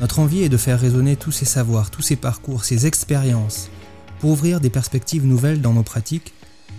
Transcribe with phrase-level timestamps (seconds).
[0.00, 3.68] Notre envie est de faire résonner tous ces savoirs, tous ces parcours, ces expériences,
[4.18, 6.32] pour ouvrir des perspectives nouvelles dans nos pratiques,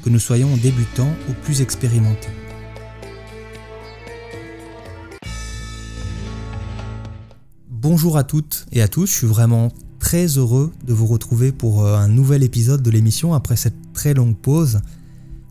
[0.04, 2.32] que nous soyons débutants ou plus expérimentés.
[7.70, 11.86] Bonjour à toutes et à tous, je suis vraiment très heureux de vous retrouver pour
[11.86, 14.82] euh, un nouvel épisode de l'émission après cette très longue pause.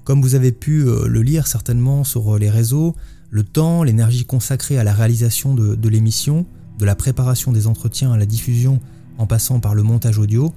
[0.03, 2.97] Comme vous avez pu euh, le lire certainement sur euh, les réseaux,
[3.31, 6.47] le temps, l'énergie consacrée à la réalisation de, l'émission,
[6.81, 8.81] de la préparation des entretiens à la diffusion
[9.19, 10.53] en passant par le montage audio,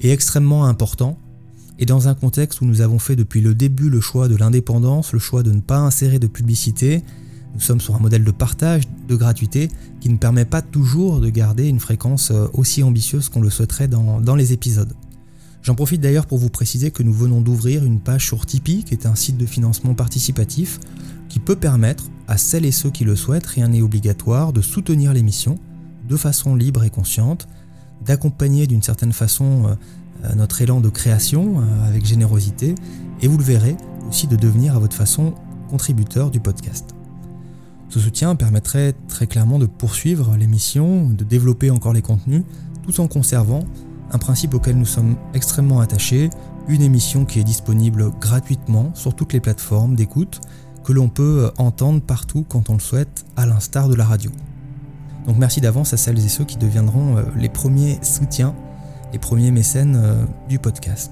[0.00, 1.18] est extrêmement important.
[1.80, 5.12] Et dans un contexte où nous avons fait depuis le début le choix de l'indépendance,
[5.12, 7.02] le choix de ne pas insérer de publicité,
[7.54, 9.68] nous sommes sur un modèle de partage, de gratuité,
[10.00, 13.88] qui ne permet pas toujours de garder une fréquence euh, aussi ambitieuse qu'on le souhaiterait
[13.88, 14.92] dans, dans les épisodes.
[15.62, 18.94] J'en profite d'ailleurs pour vous préciser que nous venons d'ouvrir une page sur Tipeee, qui
[18.94, 20.78] est un site de financement participatif,
[21.28, 25.12] qui peut permettre à celles et ceux qui le souhaitent, rien n'est obligatoire, de soutenir
[25.12, 25.58] l'émission
[26.08, 27.48] de façon libre et consciente,
[28.04, 29.66] d'accompagner d'une certaine façon
[30.24, 32.74] euh, notre élan de création euh, avec générosité,
[33.22, 33.76] et vous le verrez
[34.08, 35.34] aussi de devenir à votre façon
[35.68, 36.94] contributeur du podcast.
[37.88, 42.42] Ce soutien permettrait très clairement de poursuivre l'émission, de développer encore les contenus,
[42.82, 43.64] tout en conservant
[44.10, 46.30] un principe auquel nous sommes extrêmement attachés,
[46.68, 50.40] une émission qui est disponible gratuitement sur toutes les plateformes d'écoute,
[50.84, 54.30] que l'on peut entendre partout quand on le souhaite, à l'instar de la radio.
[55.26, 58.54] Donc merci d'avance à celles et ceux qui deviendront euh, les premiers soutiens,
[59.12, 61.10] les premiers mécènes euh, du podcast.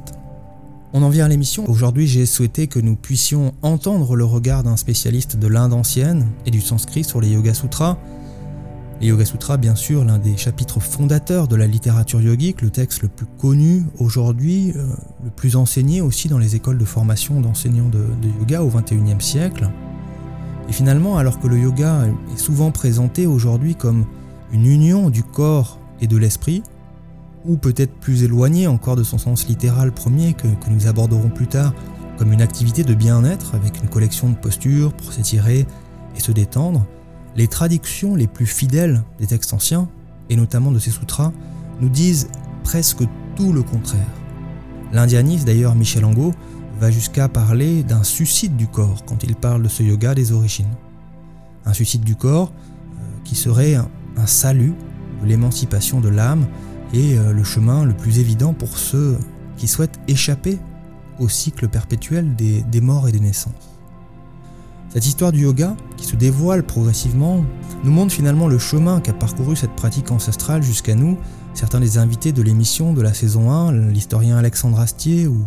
[0.92, 1.64] On en vient à l'émission.
[1.68, 6.50] Aujourd'hui, j'ai souhaité que nous puissions entendre le regard d'un spécialiste de l'Inde ancienne et
[6.50, 7.96] du sanskrit sur les Yoga Sutras,
[9.02, 13.02] les Yoga Sutras, bien sûr, l'un des chapitres fondateurs de la littérature yogique, le texte
[13.02, 14.86] le plus connu aujourd'hui, euh,
[15.24, 18.06] le plus enseigné aussi dans les écoles de formation d'enseignants de,
[18.38, 19.68] yoga au XXIe siècle.
[20.68, 24.06] Et finalement, alors que le yoga est souvent présenté aujourd'hui comme
[24.52, 26.62] une union du corps et de l'esprit,
[27.44, 31.74] ou peut-être plus éloigné encore de son sens littéral premier que nous aborderons plus tard,
[32.18, 35.66] comme une activité de bien-être avec une collection de postures pour s'étirer
[36.16, 36.86] et se détendre,
[37.36, 39.88] les traductions les plus fidèles des textes anciens,
[40.28, 41.32] et notamment de ces sutras,
[41.80, 42.28] nous disent
[42.64, 43.02] presque
[43.36, 44.06] tout le contraire.
[44.92, 46.32] L'indianiste d'ailleurs Michel Angot
[46.78, 50.74] va jusqu'à parler d'un suicide du corps quand il parle de ce yoga des origines.
[51.64, 53.88] Un suicide du corps euh, qui serait un,
[54.26, 54.74] salut
[55.22, 56.46] de l'émancipation de l'âme
[56.92, 59.18] et euh, le chemin le plus évident pour ceux
[59.56, 60.58] qui souhaitent échapper
[61.18, 63.71] au cycle perpétuel des morts et des naissances.
[64.92, 67.42] Cette histoire du yoga, qui se dévoile progressivement,
[67.82, 71.16] nous montre finalement le chemin qu'a parcouru cette pratique ancestrale jusqu'à nous.
[71.54, 75.46] Certains des invités de l'émission de la saison 1, l'historien Alexandre Astier ou,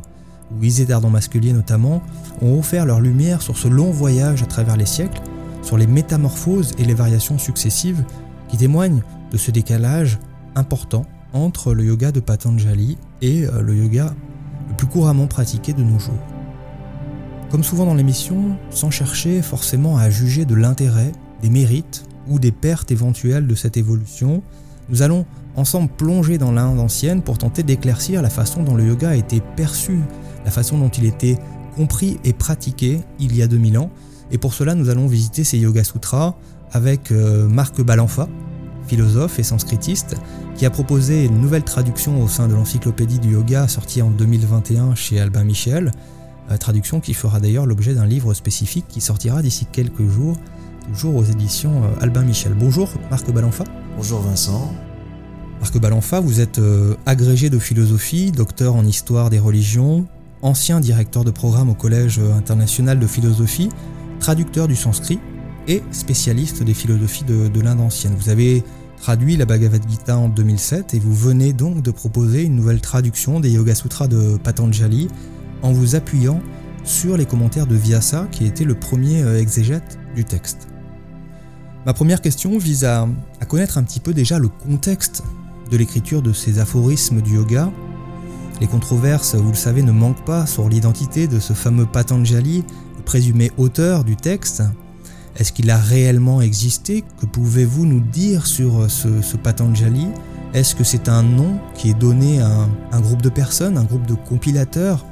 [0.51, 2.01] ou Isée Dardon Masculier notamment,
[2.41, 5.21] ont offert leur lumière sur ce long voyage à travers les siècles,
[5.61, 8.03] sur les métamorphoses et les variations successives
[8.47, 10.17] qui témoignent de ce décalage
[10.55, 14.15] important entre le yoga de Patanjali et euh, le yoga
[14.69, 16.34] le plus couramment pratiqué de nos jours.
[17.55, 22.51] Comme souvent dans l'émission, sans chercher forcément à juger de l'intérêt, des mérites ou des
[22.51, 24.43] pertes éventuelles de cette évolution,
[24.89, 29.11] nous allons ensemble plonger dans l'Inde ancienne pour tenter d'éclaircir la façon dont le yoga
[29.11, 29.99] a été perçu,
[30.43, 31.37] la façon dont il était
[31.77, 33.89] compris et pratiqué il y a 2000 ans.
[34.31, 36.35] Et pour cela, nous allons visiter ces Yoga Sutras
[36.73, 38.27] avec euh, Marc Balanfa,
[38.85, 40.17] philosophe et sanskritiste,
[40.57, 44.93] qui a proposé une nouvelle traduction au sein de l'encyclopédie du yoga sortie en 2021
[44.95, 45.93] chez Albin Michel,
[46.57, 50.37] traduction qui fera d'ailleurs l'objet d'un livre spécifique qui sortira d'ici quelques jours,
[50.87, 52.53] toujours aux éditions euh, Albin Michel.
[52.53, 53.63] Bonjour Marc Balanfa.
[53.97, 54.73] Bonjour Vincent.
[55.59, 60.05] Marc Balanfa, vous êtes euh, agrégé de philosophie, docteur en histoire des religions,
[60.41, 63.69] ancien directeur de programme au Collège international de philosophie,
[64.19, 65.19] traducteur du sanskrit
[65.67, 68.13] et spécialiste des philosophies de, de l'Inde ancienne.
[68.19, 68.63] Vous avez
[69.01, 73.39] traduit la Bhagavad Gita en 2007 et vous venez donc de proposer une nouvelle traduction
[73.39, 75.09] des Yoga Sutras de Patanjali
[75.65, 76.39] en vous appuyant
[76.83, 80.67] sur les commentaires de Vyasa, qui était le premier euh, exégète du texte.
[81.87, 83.07] Ma première question vise à,
[83.47, 85.23] connaître un petit peu déjà le contexte
[85.71, 87.71] de l'écriture de ces aphorismes du yoga.
[88.61, 92.63] Les controverses, vous le savez, ne manquent pas sur l'identité de ce fameux Patanjali,
[93.03, 94.63] présumé auteur du texte.
[95.37, 97.03] Est-ce qu'il a réellement existé?
[97.19, 100.07] Que pouvez-vous nous dire sur ce, ce Patanjali?
[100.53, 104.05] Est-ce que c'est un nom qui est donné à un, groupe de personnes, un groupe
[104.05, 105.05] de compilateurs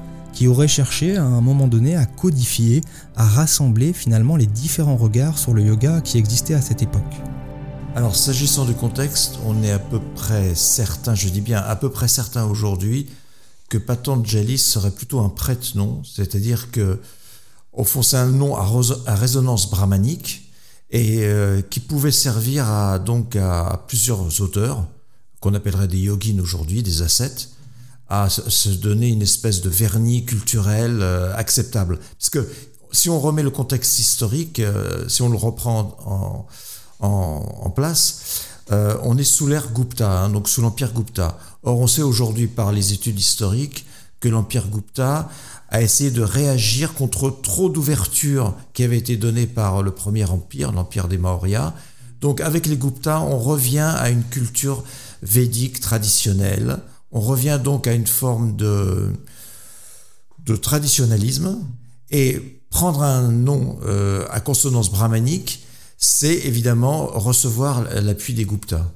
[0.43, 2.81] qui auraient cherché à un moment donné à codifier,
[3.15, 7.15] à rassembler finalement les différents regards sur le yoga qui existaient à cette époque.
[7.95, 11.89] Alors, s'agissant du contexte, on est à peu près certain, je dis bien à peu
[11.89, 13.07] près certain aujourd'hui,
[13.69, 16.99] que Patanjali serait plutôt un prête-nom, c'est-à-dire que,
[17.71, 18.67] au fond, c'est un nom à,
[19.15, 20.51] résonance brahmanique
[20.89, 24.85] et euh, qui pouvait servir à, donc à plusieurs auteurs,
[25.39, 27.52] qu'on appellerait des yogins aujourd'hui, des ascètes,
[28.21, 31.99] à se donner une espèce de vernis culturel euh, acceptable.
[32.19, 32.47] Parce que
[32.91, 36.47] si on remet le contexte historique, euh, si on le reprend
[36.99, 41.37] en place, euh, on est sous l'ère Gupta, hein, donc sous l'empire Gupta.
[41.63, 43.85] Or, on sait aujourd'hui par les études historiques
[44.19, 45.29] que l'empire Gupta
[45.69, 50.71] a essayé de réagir contre trop d'ouverture qui avait été donnée par le premier empire,
[50.71, 51.73] l'empire des Maurya.
[52.21, 54.83] Donc, avec les Gupta, on revient à une culture
[55.21, 56.77] védique traditionnelle.
[57.13, 59.13] On revient donc à une forme de,
[60.45, 61.59] de traditionnalisme
[62.11, 65.63] et prendre un nom euh, à consonance brahmanique
[66.03, 68.91] c'est évidemment recevoir l'appui des Gupta,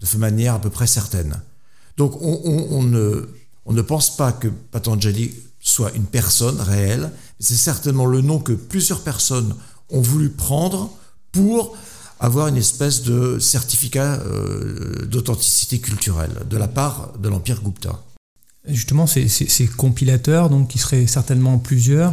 [0.00, 1.42] de manière à peu près certaine.
[1.98, 3.28] Donc on, ne,
[3.66, 8.54] on ne pense pas que Patanjali soit une personne réelle, c'est certainement le nom que
[8.54, 9.54] plusieurs personnes
[9.90, 10.90] ont voulu prendre
[11.32, 11.76] pour
[12.20, 18.02] avoir une espèce de certificat euh, d'authenticité culturelle de la part de l'Empire Gupta.
[18.66, 22.12] Justement, ces, compilateurs, donc qui seraient certainement plusieurs,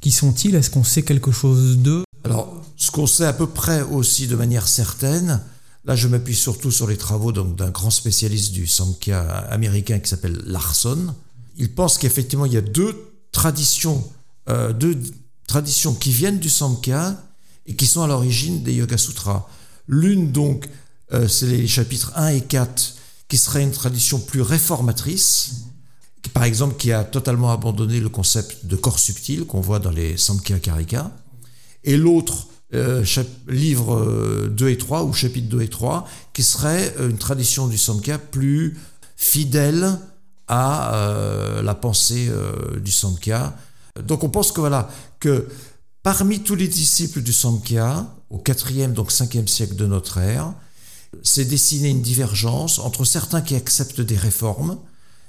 [0.00, 0.54] qui sont-ils?
[0.54, 2.04] Est-ce qu'on sait quelque chose d'eux?
[2.24, 5.40] Alors, ce qu'on sait à peu près aussi de manière certaine,
[5.84, 9.20] là je m'appuie surtout sur les travaux d'un grand spécialiste du Samkhya
[9.50, 11.14] américain qui s'appelle Larson.
[11.56, 14.02] Il pense qu'effectivement il y a deux traditions,
[14.48, 14.98] euh, deux
[15.46, 17.16] traditions qui viennent du Samkhya
[17.66, 19.46] et qui sont à l'origine des Yoga Sutras.
[19.88, 20.68] L'une donc,
[21.12, 22.96] euh, c'est les chapitres 1 et 4,
[23.28, 25.64] qui serait une tradition plus réformatrice,
[26.32, 30.16] par exemple qui a totalement abandonné le concept de corps subtil qu'on voit dans les
[30.16, 31.10] Samkhya Karika.
[31.84, 33.04] Et l'autre, euh,
[33.46, 37.68] livre 2 euh, et 3 ou chapitre 2 et 3, qui serait euh, une tradition
[37.68, 38.76] du Samkhya plus
[39.16, 39.98] fidèle
[40.48, 42.30] à la pensée
[42.82, 43.56] du Samkhya.
[44.06, 45.48] Donc on pense que voilà que
[46.04, 50.52] parmi tous les disciples du Samkhya, au 4e donc 5e siècle de notre ère,
[51.22, 54.78] s'est dessinée une divergence entre certains qui acceptent des réformes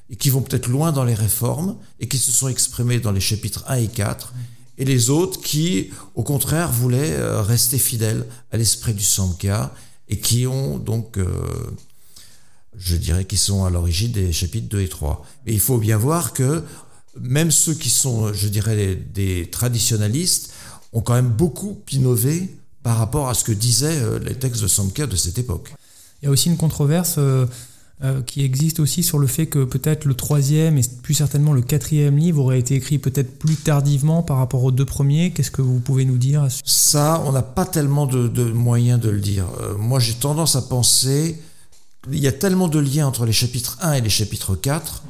[0.10, 3.22] et qui vont peut-être loin dans les réformes et qui se sont exprimés dans les
[3.22, 4.34] chapitres 1 et 4
[4.78, 9.74] et les autres qui, au contraire, voulaient euh, rester fidèles à l'esprit du Samkhya
[10.10, 11.30] et qui ont donc, euh,
[12.78, 15.26] je dirais, qui sont à l'origine des chapitres 2 et 3.
[15.46, 16.62] Mais il faut bien voir que
[17.18, 20.52] même ceux qui sont, je dirais, des traditionalistes
[20.96, 24.68] ont quand même beaucoup innové par rapport à ce que disaient euh, les textes de
[24.68, 25.74] Samkhya de cette époque.
[26.22, 27.46] Il y a aussi une controverse euh,
[28.26, 32.18] qui existe aussi sur le fait que peut-être le troisième et plus certainement le quatrième
[32.18, 35.32] livre aurait été écrit peut-être plus tardivement par rapport aux deux premiers.
[35.32, 39.20] Qu'est-ce que vous pouvez nous dire Ça, on n'a pas tellement de, moyens de le
[39.20, 39.46] dire.
[39.62, 41.42] Euh, moi, j'ai tendance à penser
[42.12, 45.04] il y a tellement de liens entre les chapitres 1 et les chapitres 4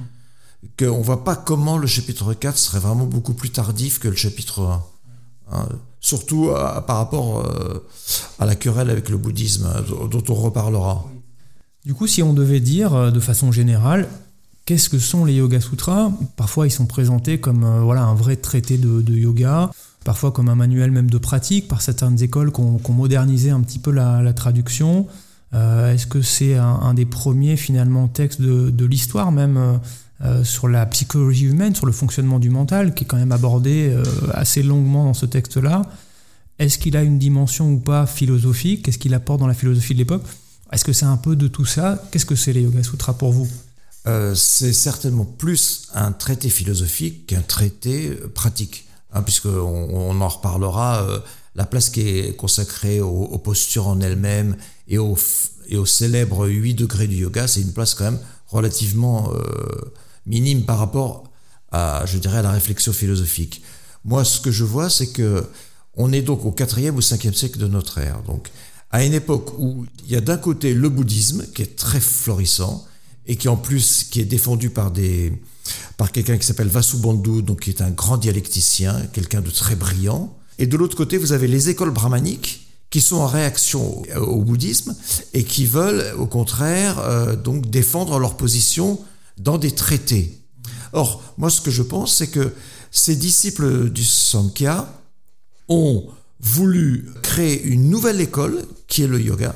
[0.79, 4.15] qu'on ne voit pas comment le chapitre 4 serait vraiment beaucoup plus tardif que le
[4.15, 4.83] chapitre 1.
[5.51, 5.67] Hein.
[5.99, 6.51] surtout
[6.87, 7.85] par rapport euh,
[8.39, 11.05] à la querelle avec le bouddhisme, hein, dont on reparlera.
[11.85, 14.07] Du coup, si on devait dire euh, de façon générale,
[14.65, 16.11] qu'est-ce que sont les Yoga Sutras?
[16.35, 19.69] Parfois, ils sont présentés comme euh, voilà, un vrai traité de, yoga,
[20.03, 23.77] parfois comme un manuel même de pratique par certaines écoles qui ont, modernisé un petit
[23.77, 25.05] peu la, traduction.
[25.53, 29.79] Euh, est-ce que c'est un, des premiers finalement textes de, l'histoire même
[30.43, 33.93] sur la psychologie humaine, sur le fonctionnement du mental, qui est quand même abordé
[34.33, 35.81] assez longuement dans ce texte-là.
[36.57, 38.83] Est-ce qu'il a une dimension ou pas philosophique?
[38.83, 40.23] Qu'est-ce qu'il apporte dans la philosophie de l'époque?
[40.71, 42.01] Est-ce que c'est un peu de tout ça?
[42.11, 43.47] Qu'est-ce que c'est les Yoga Sutras pour vous?
[44.07, 50.27] Euh, C'est certainement plus un traité philosophique qu'un traité euh, pratique, hein, puisqu'on on en
[50.27, 51.03] reparlera.
[51.03, 51.19] Euh,
[51.55, 54.57] la place qui est consacrée aux, postures en elles-mêmes
[54.89, 55.17] et aux,
[55.69, 59.31] et aux célèbres 8 degrés du yoga, c'est une place quand même relativement
[60.25, 61.31] minime par rapport
[61.71, 63.61] à, je dirais, à la réflexion philosophique.
[64.03, 65.45] Moi, ce que je vois, c'est que
[65.97, 68.21] on est donc au 4e ou 5e siècle de notre ère.
[68.23, 68.49] Donc,
[68.91, 72.85] à une époque où il y a d'un côté le bouddhisme qui est très florissant
[73.27, 75.33] et qui en plus qui est défendu par des
[75.97, 80.37] par quelqu'un qui s'appelle Vasubandhu, donc qui est un grand dialecticien, quelqu'un de très brillant.
[80.59, 84.95] Et de l'autre côté, vous avez les écoles brahmaniques qui sont en réaction au bouddhisme
[85.33, 88.99] et qui veulent, au contraire, euh, donc défendre leur position
[89.37, 90.39] dans des traités.
[90.93, 92.53] Or, moi, ce que je pense, c'est que
[92.91, 94.87] ces disciples du Samkhya
[95.67, 96.07] ont
[96.39, 99.55] voulu créer une nouvelle école qui est le yoga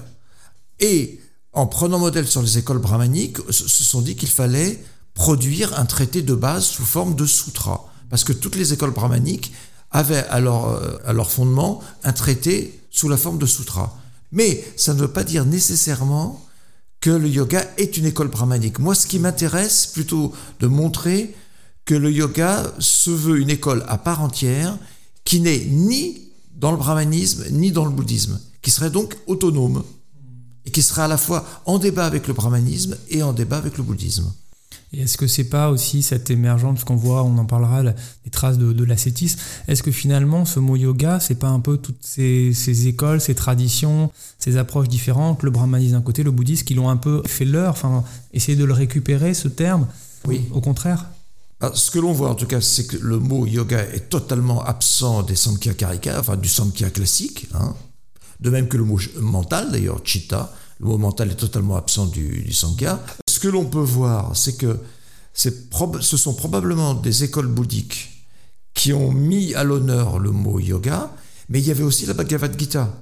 [0.80, 1.20] et
[1.54, 4.82] en prenant modèle sur les écoles brahmaniques, se sont dit qu'il fallait
[5.14, 7.92] produire un traité de base sous forme de sutra.
[8.10, 9.52] Parce que toutes les écoles brahmaniques
[9.92, 13.98] avaient à leur, à leur fondement un traité sous la forme de sutra.
[14.32, 16.46] Mais ça ne veut pas dire nécessairement
[17.02, 18.80] que le yoga est une école brahmanique.
[18.80, 21.34] Moi, ce qui m'intéresse, plutôt de montrer
[21.86, 24.78] que le yoga se veut une école à part entière,
[25.24, 29.84] qui n'est ni dans le brahmanisme, ni dans le bouddhisme, qui serait donc autonome,
[30.66, 33.78] et qui serait à la fois en débat avec le brahmanisme et en débat avec
[33.78, 34.32] le bouddhisme.
[34.92, 38.58] Et est-ce que c'est pas aussi cette émergence qu'on voit, on en parlera, des traces
[38.58, 43.22] de, l'ascétisme Est-ce que finalement ce mot yoga, c'est pas un peu toutes ces, écoles,
[43.22, 47.22] ces traditions, ces approches différentes, le brahmanisme d'un côté, le bouddhisme, qui l'ont un peu
[47.28, 48.04] fait leur, enfin,
[48.34, 49.88] essayer de le récupérer, ce terme
[50.26, 50.42] Oui.
[50.52, 51.06] Au contraire?
[51.74, 55.24] Ce que l'on voit en tout cas, c'est que le mot yoga est totalement absent
[55.24, 57.76] des Samkhya Karika, enfin du Samkhya classique, hein.
[58.40, 62.42] de même que le mot mental d'ailleurs, chitta, le mot mental est totalement absent du,
[62.44, 63.04] du Sankhya.
[63.40, 64.78] Ce que l'on peut voir, c'est que
[65.34, 68.26] ce sont probablement des écoles bouddhiques
[68.74, 71.10] qui ont mis à l'honneur le mot yoga,
[71.48, 72.94] mais il y avait aussi la Bhagavad Gita.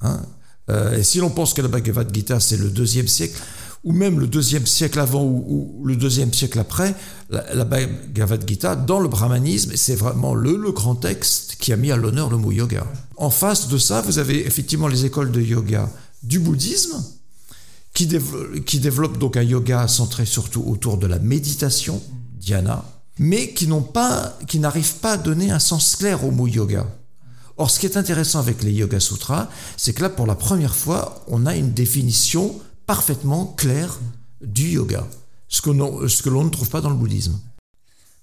[0.00, 0.22] Hein.
[0.70, 3.40] Euh, et si l'on pense que la Bhagavad Gita, c'est le deuxième siècle,
[3.84, 6.92] ou même le deuxième siècle avant ou, le deuxième siècle après,
[7.30, 11.92] la, Bhagavad Gita, dans le brahmanisme, c'est vraiment le, le grand texte qui a mis
[11.92, 12.84] à l'honneur le mot yoga.
[13.18, 15.88] En face de ça, vous avez effectivement les écoles de yoga
[16.24, 17.00] du bouddhisme,
[17.96, 22.02] qui, développe, donc un yoga centré surtout autour de la méditation,
[22.38, 22.84] dhyana,
[23.18, 26.86] mais qui n'ont pas, n'arrivent pas à donner un sens clair au mot yoga.
[27.56, 29.48] Or, ce qui est intéressant avec les Yoga Sutras,
[29.78, 33.98] c'est que là, pour la première fois, on a une définition parfaitement claire
[34.42, 35.06] du yoga,
[35.48, 35.70] ce que,
[36.06, 37.40] ce que l'on ne trouve pas dans le bouddhisme.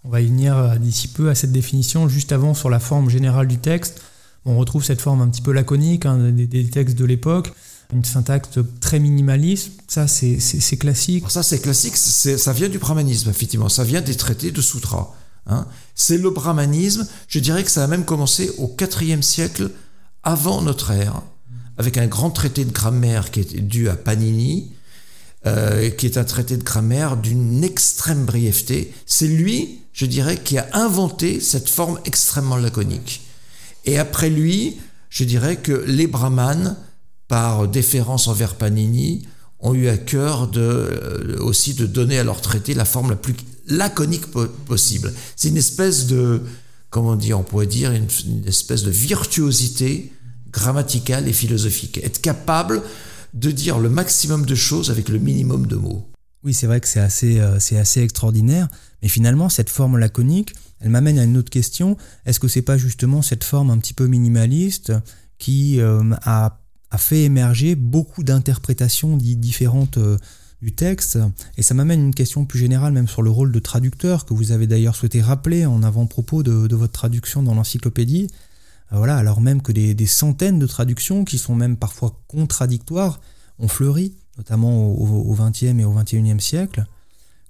[0.03, 2.08] On va y venir euh, d'ici peu à cette définition.
[2.08, 4.03] Juste avant, sur la forme générale du texte,
[4.46, 7.51] on retrouve cette forme un petit peu laconique hein, des, textes de l'époque
[7.94, 11.26] une syntaxe très minimaliste, ça c'est classique.
[11.30, 15.14] Ça c'est classique, ça vient du brahmanisme, effectivement, ça vient des traités de sutras.
[15.48, 15.66] Hein.
[15.96, 19.72] C'est le brahmanisme, je dirais que ça a même commencé au IVe siècle
[20.24, 21.22] avant notre ère,
[21.78, 24.72] avec un grand traité de grammaire qui est dû à Panini,
[25.46, 28.94] euh, qui est un traité de grammaire d'une extrême brièveté.
[29.06, 33.22] C'est lui, je dirais, qui a inventé cette forme extrêmement laconique.
[33.86, 36.78] Et après lui, je dirais que les brahmanes
[37.27, 39.24] par déférence envers Panini,
[39.63, 43.34] ont eu à cœur euh, aussi de donner à leur traité la forme la plus
[43.68, 44.27] laconique
[44.65, 45.13] possible.
[45.38, 46.42] C'est une espèce de,
[46.89, 48.08] comment dire, on pourrait dire, une,
[48.46, 50.12] espèce de virtuosité
[50.51, 51.98] grammaticale et philosophique.
[52.03, 52.84] Être capable
[53.34, 56.06] de dire le maximum de choses avec le minimum de mots.
[56.44, 58.68] Oui, c'est vrai que c'est assez, euh, assez extraordinaire,
[59.01, 61.96] mais finalement, cette forme laconique, elle m'amène à une autre question.
[62.25, 64.92] Est-ce que c'est pas justement cette forme un petit peu minimaliste
[65.39, 66.60] qui euh, a
[66.94, 70.20] a fait émerger beaucoup d'interprétations différentes euh,
[70.62, 71.18] du texte.
[71.58, 74.52] Et ça m'amène une question plus générale, même sur le rôle de traducteur, que vous
[74.52, 78.28] avez d'ailleurs souhaité rappeler en avant-propos de, votre traduction dans l'encyclopédie.
[78.92, 83.20] Euh, voilà, alors même que des, centaines de traductions, qui sont même parfois contradictoires,
[83.58, 86.86] ont fleuri, notamment au XXe et au XXIe siècle.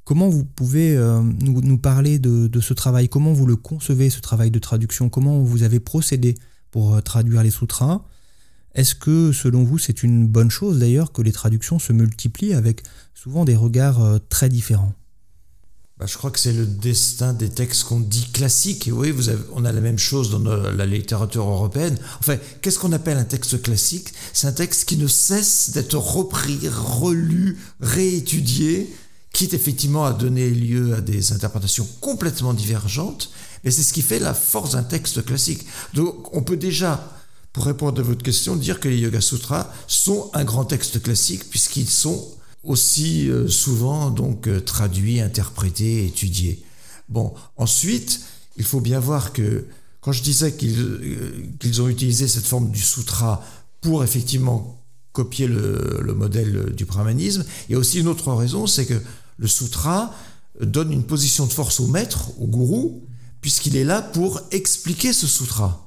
[0.06, 3.10] Comment vous pouvez euh, nous, parler de, ce travail?
[3.10, 5.10] Comment vous le concevez, ce travail de traduction?
[5.10, 6.36] Comment vous avez procédé
[6.72, 8.06] pour traduire les sutras
[8.76, 12.84] est-ce que, selon vous, c'est une bonne chose d'ailleurs que les traductions se multiplient avec
[13.14, 14.94] souvent des regards euh, très différents?
[16.00, 18.88] Bah, je crois que c'est le destin des textes qu'on dit classiques.
[18.88, 21.98] Et oui, vous avez, on a la même chose dans la littérature européenne.
[22.20, 24.12] Enfin, qu'est-ce qu'on appelle un texte classique?
[24.34, 28.92] C'est un texte qui ne cesse d'être repris, relu, réétudié,
[29.34, 33.30] quitte effectivement à donner lieu à des interprétations complètement divergentes.
[33.64, 35.66] Mais c'est ce qui fait la force d'un texte classique.
[35.94, 37.23] Donc, on peut déjà
[37.54, 41.50] pour répondre à votre question, dire que les Yoga Sutras sont un grand texte classique
[41.52, 42.28] puisqu'ils sont
[42.64, 46.64] aussi euh, souvent donc euh, traduits, interprétés, étudiés.
[47.10, 48.22] Bon, ensuite,
[48.58, 49.66] il faut bien voir que
[50.02, 53.44] quand je disais qu'ils euh, ont utilisé cette forme du sutra
[53.82, 54.80] pour effectivement
[55.12, 59.00] copier le, le, modèle du brahmanisme, il y a aussi une autre raison, c'est que
[59.38, 60.12] le sutra
[60.60, 63.04] donne une position de force au maître, au gourou,
[63.42, 65.83] puisqu'il est là pour expliquer ce sutra.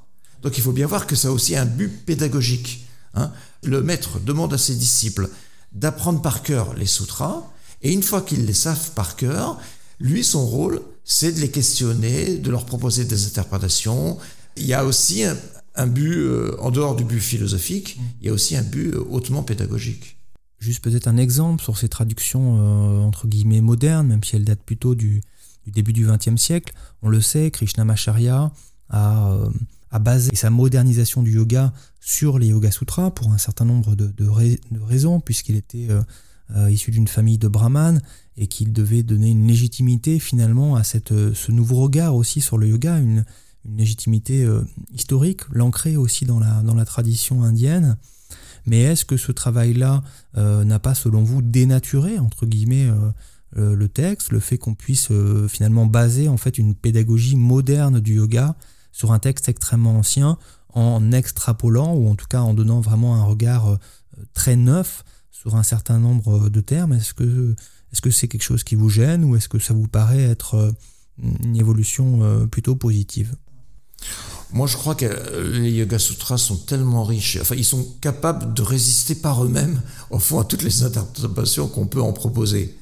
[0.46, 2.86] Donc il faut bien voir que ça a aussi un but pédagogique.
[3.14, 3.32] Hein.
[3.64, 5.28] Le maître demande à ses disciples
[5.72, 7.42] d'apprendre par cœur les sutras,
[7.82, 9.58] et une fois qu'ils les savent par cœur,
[9.98, 14.18] lui, son rôle, c'est de les questionner, de leur proposer des interprétations.
[14.56, 18.32] Il y a aussi un, but, euh, en dehors du but philosophique, il y a
[18.32, 20.16] aussi un but euh, hautement pédagogique.
[20.60, 24.62] Juste peut-être un exemple sur ces traductions euh, entre guillemets modernes, même si elles datent
[24.62, 25.22] plutôt du,
[25.66, 26.72] début du XXe siècle.
[27.02, 28.52] On le sait, Krishnamacharya
[28.90, 29.38] a
[29.98, 34.28] basé sa modernisation du yoga sur les Yoga Sutras pour un certain nombre de,
[34.84, 35.88] raisons, puisqu'il était
[36.54, 38.00] euh, issu d'une famille de brahmanes
[38.36, 42.68] et qu'il devait donner une légitimité finalement à cette, ce nouveau regard aussi sur le
[42.68, 43.24] yoga, une,
[43.68, 44.46] légitimité
[44.92, 47.96] historique, l'ancrer aussi dans la, dans la tradition indienne.
[48.64, 50.04] Mais est-ce que ce travail-là
[50.36, 52.88] n'a pas, selon vous, dénaturé, entre guillemets,
[53.56, 55.08] le texte, le fait qu'on puisse
[55.48, 58.54] finalement baser en fait une pédagogie moderne du yoga
[58.96, 60.38] sur un texte extrêmement ancien
[60.72, 63.76] en extrapolant ou en tout cas en donnant vraiment un regard euh,
[64.32, 66.94] très neuf sur un certain nombre de termes.
[66.94, 67.54] Est-ce que
[67.92, 70.54] est-ce que c'est quelque chose qui vous gêne ou est-ce que ça vous paraît être
[70.54, 70.72] euh,
[71.42, 73.36] une évolution euh, plutôt positive?
[74.52, 75.06] Moi, je crois que
[75.52, 80.20] les Yoga Sutras sont tellement riches, enfin, ils sont capables de résister par eux-mêmes, au
[80.20, 82.78] fond, à toutes les interprétations qu'on peut en proposer.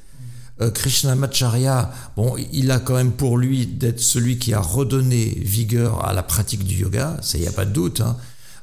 [0.61, 6.05] Euh, Krishnamacharya, bon, il a quand même pour lui d'être celui qui a redonné vigueur
[6.07, 8.01] à la pratique du yoga, ça, il n'y a pas de doute.
[8.01, 8.17] Hein.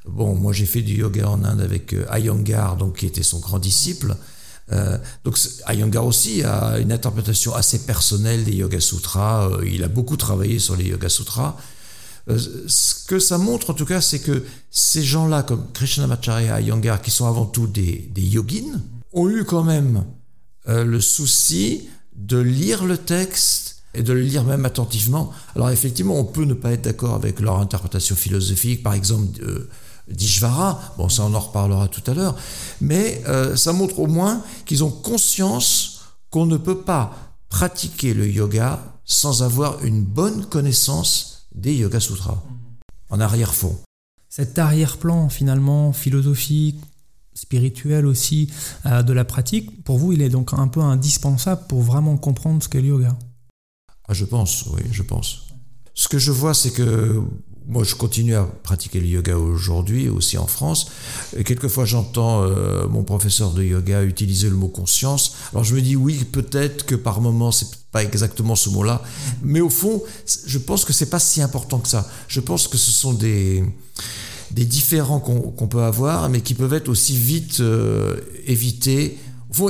[0.07, 3.39] Bon, moi j'ai fait du yoga en Inde avec euh, Iyengar, donc qui était son
[3.39, 4.15] grand disciple.
[4.71, 5.37] Euh, donc
[6.01, 9.49] aussi a une interprétation assez personnelle des Yoga Sutras.
[9.65, 11.57] il a beaucoup travaillé sur les Yoga Sutras.
[12.27, 17.01] ce que ça montre en tout cas, c'est que ces gens-là, comme Krishnamacharya et Iyengar,
[17.01, 18.79] qui sont avant tout des, des yogins,
[19.11, 20.05] ont eu quand même
[20.67, 25.31] euh, le souci de lire le texte et de le lire même attentivement.
[25.55, 29.69] Alors effectivement, on peut ne pas être d'accord avec leur interprétation philosophique, par exemple euh,
[30.07, 32.35] d'Ishvara, bon ça on en reparlera tout à l'heure,
[32.79, 37.13] mais euh, ça montre au moins qu'ils ont conscience qu'on ne peut pas
[37.49, 42.41] pratiquer le yoga sans avoir une bonne connaissance des Yoga Sutras,
[43.09, 43.77] en arrière-fond.
[44.29, 46.79] Cet arrière-plan finalement philosophique,
[47.33, 48.51] spirituel aussi
[48.85, 52.61] euh, de la pratique, pour vous, il est donc un peu indispensable pour vraiment comprendre
[52.61, 53.17] ce qu'est le yoga?
[54.07, 55.47] Ah, Je pense, oui, je pense.
[55.93, 57.21] Ce que je vois, c'est que
[57.67, 60.87] moi, je continue à pratiquer le yoga aujourd'hui, aussi en France.
[61.37, 65.35] Et quelquefois, j'entends euh, mon professeur de yoga utiliser le mot conscience.
[65.51, 69.01] Alors, je me dis, oui, peut-être que par moment, c'est pas exactement ce mot-là.
[69.43, 70.01] Mais au fond,
[70.45, 72.09] je pense que c'est pas si important que ça.
[72.27, 73.63] Je pense que ce sont des,
[74.53, 79.17] des différents qu'on peut avoir, mais qui peuvent être aussi vite euh, évités.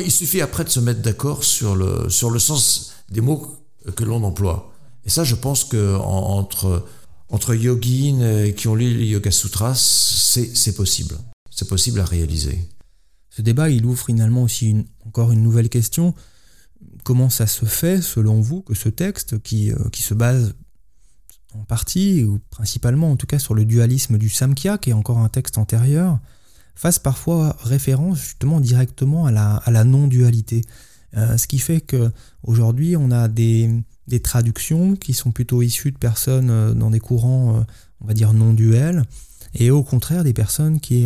[0.04, 3.56] il suffit après de se mettre d'accord sur le, sur le sens des mots
[3.96, 4.74] que l'on emploie.
[5.06, 6.86] Et ça, je pense que entre,
[7.30, 11.18] entre yogins qui ont lu les Yoga Sutras, c'est possible.
[11.50, 12.60] C'est possible à réaliser.
[13.30, 16.14] Ce débat, il ouvre finalement aussi encore une nouvelle question.
[17.04, 20.54] Comment ça se fait, selon vous, que ce texte, qui, euh, qui se base
[21.54, 25.20] en partie, ou principalement en tout cas sur le dualisme du Samkhya, qui est encore
[25.20, 26.20] un texte antérieur,
[26.76, 30.62] fasse parfois référence justement directement à la, non-dualité.
[31.18, 32.10] Euh, ce qui fait que
[32.44, 33.84] aujourd'hui on a des,
[34.24, 37.62] traductions qui sont plutôt issues de personnes euh, dans des courants, euh,
[38.02, 39.04] on va dire, non-duels,
[39.54, 41.06] et au contraire des personnes qui,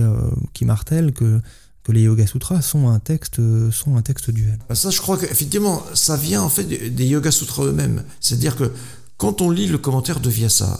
[0.53, 1.41] qui martèlent que
[1.89, 4.60] les Yoga Sutras sont un texte, sont un texte duel.
[4.73, 8.03] Ça, je crois qu'effectivement, ça vient en fait des Yoga Sutras eux-mêmes.
[8.19, 8.71] C'est-à-dire que
[9.17, 10.80] quand on lit le commentaire de Vyasa,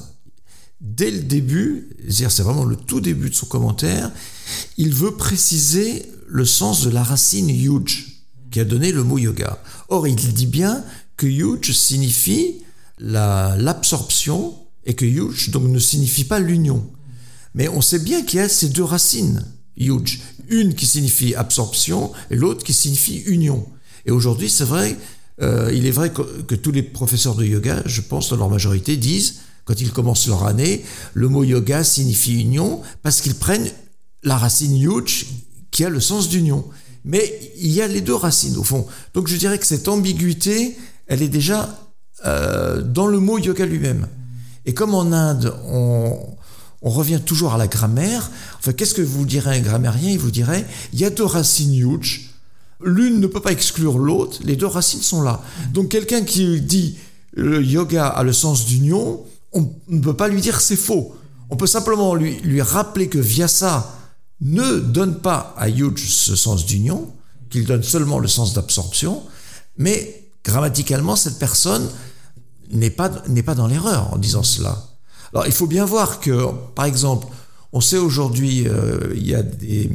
[0.82, 4.12] dès le début, c'est vraiment le tout début de son commentaire,
[4.78, 9.62] il veut préciser le sens de la racine yuj, qui a donné le mot yoga.
[9.90, 10.84] Or, il dit bien
[11.18, 12.62] que yuj signifie
[13.00, 16.90] l'absorption et que yuj donc ne signifie pas l'union.
[17.54, 19.46] Mais on sait bien qu'il y a ces deux racines,
[19.78, 23.66] yuj, une qui signifie absorption et l'autre qui signifie union.
[24.06, 24.98] Et aujourd'hui, c'est vrai
[25.42, 28.98] euh, il est vrai que, tous les professeurs de yoga, je pense dans leur majorité,
[28.98, 33.70] disent, quand ils commencent leur année, le mot yoga signifie union parce qu'ils prennent
[34.24, 35.26] la racine yuj
[35.72, 36.66] qui a le sens d'union.
[37.04, 38.86] Mais il y a les deux racines au fond.
[39.14, 41.80] Donc je dirais que cette ambiguïté, elle est déjà
[42.26, 44.08] euh, dans le mot yoga lui-même.
[44.66, 46.18] Et comme en Inde, on,
[46.82, 50.12] revient toujours à la grammaire, enfin qu'est-ce que vous direz un grammairien?
[50.12, 52.30] Il vous dirait, il y a deux racines yuj,
[52.84, 55.42] L'une ne peut pas exclure l'autre, les deux racines sont là.
[55.74, 56.98] Donc quelqu'un qui dit
[57.34, 61.16] le yoga a le sens d'union, on ne peut pas lui dire c'est faux.
[61.50, 63.92] On peut simplement lui, rappeler que Vyasa
[64.42, 67.14] ne donne pas à Yuj ce sens d'union,
[67.50, 69.24] qu'il donne seulement le sens d'absorption,
[69.78, 71.88] mais grammaticalement, cette personne
[72.72, 74.84] n'est pas, n'est pas dans l'erreur en disant cela.
[75.34, 77.28] Alors il faut bien voir que, par exemple,
[77.74, 79.92] on sait aujourd'hui, euh, il y a des,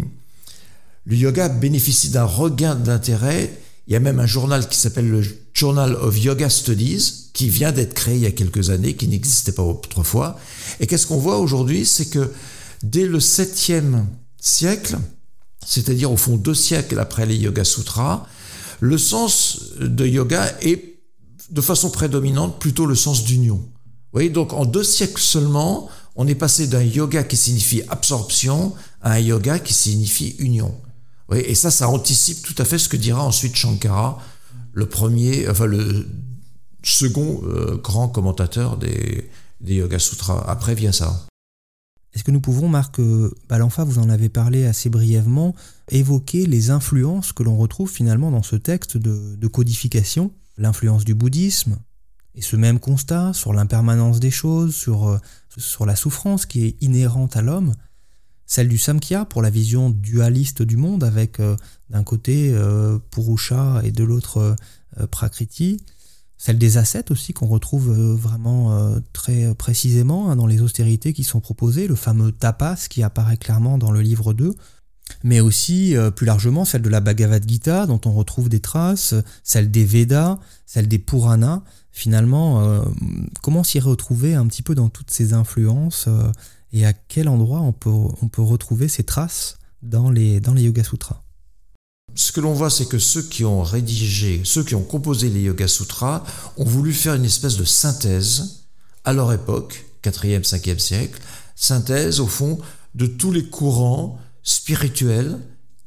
[1.05, 3.59] le yoga bénéficie d'un regain d'intérêt.
[3.87, 7.73] Il y a même un journal qui s'appelle le Journal of Yoga Studies, qui vient
[7.73, 10.39] d'être créé il y a quelques années, qui n'existait pas autrefois.
[10.79, 11.85] Et qu'est-ce qu'on voit aujourd'hui?
[11.85, 12.31] C'est que
[12.83, 14.05] dès le 7e
[14.41, 14.97] siècle,
[15.67, 18.27] c'est-à-dire au fond deux siècles après les Yoga Sutras,
[18.81, 21.01] le sens de yoga est
[21.51, 23.57] de façon prédominante plutôt le sens d'union.
[23.57, 28.73] Vous voyez, donc en deux siècles seulement, on est passé d'un yoga qui signifie absorption
[29.03, 30.75] à un yoga qui signifie union
[31.31, 34.19] Oui, et ça, ça anticipe tout à fait ce que dira ensuite Shankara,
[34.73, 36.07] le premier, enfin le
[36.83, 39.31] second euh, grand commentateur des,
[39.65, 40.45] Yoga Sutras.
[40.49, 41.27] Après vient ça.
[42.13, 43.01] Est-ce que nous pouvons, Marc
[43.49, 45.55] Balanfa, vous en avez parlé assez brièvement,
[45.91, 50.33] évoquer les influences que l'on retrouve finalement dans ce texte de, de codification?
[50.59, 51.79] L'influence du bouddhisme,
[52.35, 55.19] et ce même constat sur l'impermanence des choses, sur, euh,
[55.57, 57.75] sur la souffrance qui est inhérente à l'homme,
[58.51, 61.55] celle du Samkhya pour la vision dualiste du monde avec euh,
[61.89, 64.57] d'un côté euh, Purusha et de l'autre
[65.13, 65.81] Prakriti,
[66.37, 71.39] celle des ascètes aussi qu'on retrouve vraiment très précisément hein, dans les austérités qui sont
[71.39, 74.53] proposées, le fameux tapas qui apparaît clairement dans le livre 2,
[75.23, 79.71] mais aussi plus largement celle de la Bhagavad Gita dont on retrouve des traces, celle
[79.71, 82.83] des Védas, celle des Puranas, finalement, euh,
[83.43, 86.31] comment s'y retrouver un petit peu dans toutes ces influences euh,
[86.73, 90.63] et à quel endroit on peut, on peut retrouver ces traces dans les, dans les
[90.63, 91.23] Yoga Sutras?
[92.15, 95.43] Ce que l'on voit, c'est que ceux qui ont rédigé, ceux qui ont composé les
[95.43, 96.25] Yoga Sutras,
[96.57, 98.67] ont voulu faire une espèce de synthèse
[99.05, 101.21] à leur époque, 4e, 5e siècle,
[101.55, 102.59] synthèse au fond
[102.95, 105.39] de tous les courants spirituels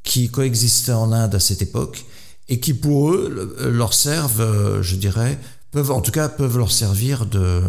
[0.03, 2.05] qui coexistaient en Inde à cette époque
[2.49, 5.39] et qui pour eux leur servent, euh, je dirais,
[5.71, 7.61] peuvent en tout cas peuvent leur servir de,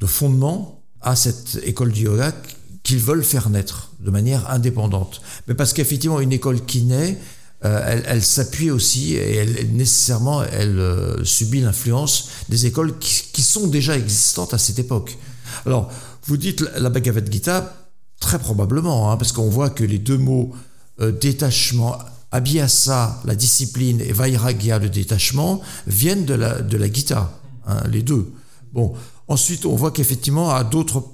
[0.00, 0.77] de fondement
[1.08, 2.34] à cette école du yoga
[2.82, 5.22] qu'ils veulent faire naître de manière indépendante.
[5.46, 7.18] Mais parce qu'effectivement, une école qui naît,
[7.64, 13.66] euh, elle, s'appuie aussi et elle, nécessairement elle euh, subit l'influence des écoles qui, sont
[13.66, 15.16] déjà existantes à cette époque.
[15.64, 15.90] Alors,
[16.26, 17.88] vous dites la Bhagavad Gita,
[18.20, 20.52] très probablement, hein, parce qu'on voit que les deux mots
[21.00, 21.96] euh, détachement
[22.32, 27.32] Abhyasa, la discipline, et Vairagya, le détachement, viennent de la, de la Gita,
[27.66, 28.30] hein, les deux.
[28.72, 28.94] Bon,
[29.28, 31.04] ensuite, on voit qu'effectivement, à d'autres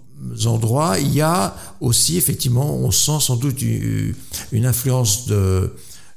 [0.47, 5.75] endroits, il y a aussi, effectivement, on sent sans doute une influence de,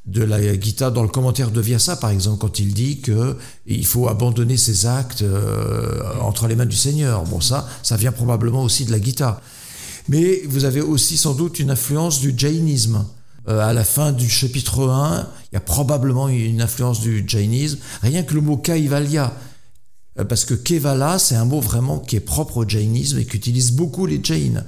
[0.07, 4.07] de la Gita dans le commentaire de Vyasa, par exemple, quand il dit qu'il faut
[4.07, 7.23] abandonner ses actes euh, entre les mains du Seigneur.
[7.25, 9.41] Bon, ça, ça vient probablement aussi de la Gita.
[10.07, 13.05] Mais vous avez aussi sans doute une influence du jainisme.
[13.49, 17.79] Euh, à la fin du chapitre 1, il y a probablement une influence du jainisme,
[18.01, 19.33] rien que le mot kaivalya,
[20.23, 24.05] parce que kevala, c'est un mot vraiment qui est propre au jainisme et qu'utilisent beaucoup
[24.05, 24.63] les jains.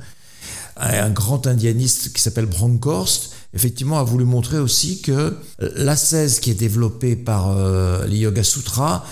[0.77, 5.35] Un grand indianiste qui s'appelle Bronkhorst, effectivement, a voulu montrer aussi que
[5.75, 9.03] l'ascèse qui est développée par euh, les Yoga Sutras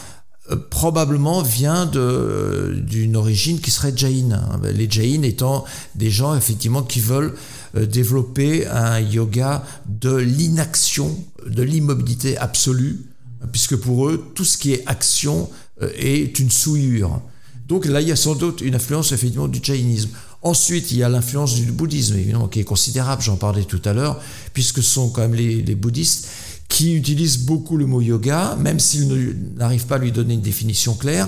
[0.69, 4.39] probablement vient d'une origine qui serait jain.
[4.63, 7.33] Les jains étant des gens effectivement qui veulent
[7.75, 13.05] euh, développer un yoga de l'inaction, de l'immobilité absolue,
[13.51, 17.21] puisque pour eux, tout ce qui est action euh, est une souillure.
[17.67, 20.09] Donc là, il y a sans doute une influence effectivement du jainisme.
[20.41, 23.93] Ensuite, il y a l'influence du bouddhisme, évidemment, qui est considérable, j'en parlais tout à
[23.93, 24.21] l'heure,
[24.53, 26.29] puisque ce sont quand même les, les, bouddhistes
[26.69, 30.93] qui utilisent beaucoup le mot yoga, même s'ils n'arrivent pas à lui donner une définition
[30.93, 31.27] claire,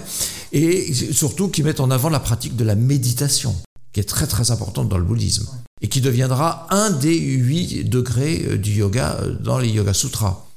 [0.53, 3.55] et surtout qui mettent en avant la pratique de la méditation,
[3.91, 5.47] qui est très très importante dans le bouddhisme
[5.81, 10.48] et qui deviendra un des huit degrés euh, du yoga euh, dans les Yoga Sutras.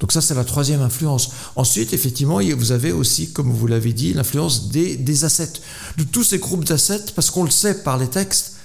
[0.00, 1.30] Donc ça, c'est la troisième influence.
[1.56, 5.60] Ensuite, effectivement, vous avez aussi, comme vous l'avez dit, l'influence des, des ascètes,
[5.98, 8.56] de tous ces groupes d'ascètes, parce qu'on le sait par les textes,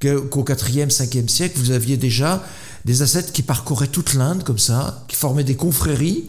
[0.00, 2.44] qu'au 4e, 5e siècle, vous aviez déjà
[2.84, 6.28] des ascètes qui parcouraient toute l'Inde comme ça, qui formaient des confréries,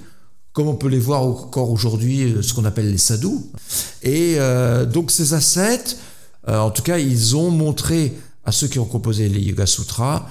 [0.53, 3.39] comme on peut les voir encore aujourd'hui, euh, ce qu'on appelle les sadhus.
[4.03, 4.37] Et
[4.91, 5.97] donc ces ascètes,
[6.47, 8.13] en tout cas, ils ont montré
[8.45, 10.27] à ceux qui ont composé les Yoga Sutras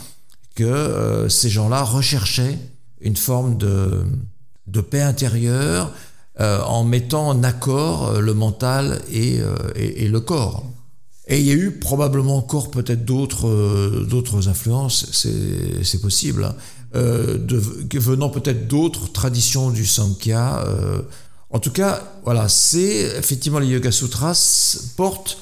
[0.54, 2.58] que euh, ces gens-là recherchaient
[3.02, 5.92] une forme de, paix intérieure
[6.40, 9.40] euh, en mettant en accord euh, le mental et,
[9.76, 10.64] et, le corps.
[11.28, 16.54] Et il y a eu probablement encore peut-être d'autres influences, c'est possible, hein,
[16.94, 20.64] venant peut-être d'autres traditions du Samkhya.
[21.50, 25.38] en tout cas, voilà, c'est effectivement les Yoga Sutras portent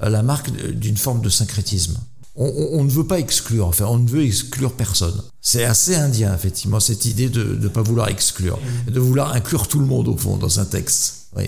[0.00, 1.98] la marque d'une forme de syncrétisme
[2.36, 5.22] on, ne veut pas exclure, enfin, on ne veut exclure personne.
[5.40, 9.78] C'est assez indien, effectivement, cette idée de ne pas vouloir exclure, de vouloir inclure tout
[9.78, 11.28] le monde, au fond, dans un texte.
[11.36, 11.44] Oui.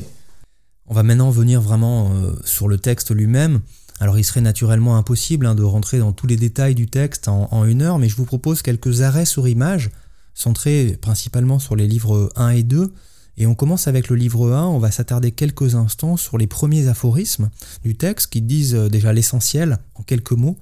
[0.87, 3.61] On va maintenant venir vraiment euh, sur le texte lui-même.
[3.99, 7.65] Alors, il serait naturellement impossible hein, de rentrer dans tous les détails du texte en,
[7.65, 9.91] une heure, mais je vous propose quelques arrêts sur image,
[10.35, 12.93] centrés principalement sur les livres 1 et 2.
[13.39, 16.89] Et on commence avec le livre 1, on va s'attarder quelques instants sur les premiers
[16.89, 17.51] aphorismes
[17.85, 20.57] du texte qui disent euh, déjà l'essentiel en quelques mots,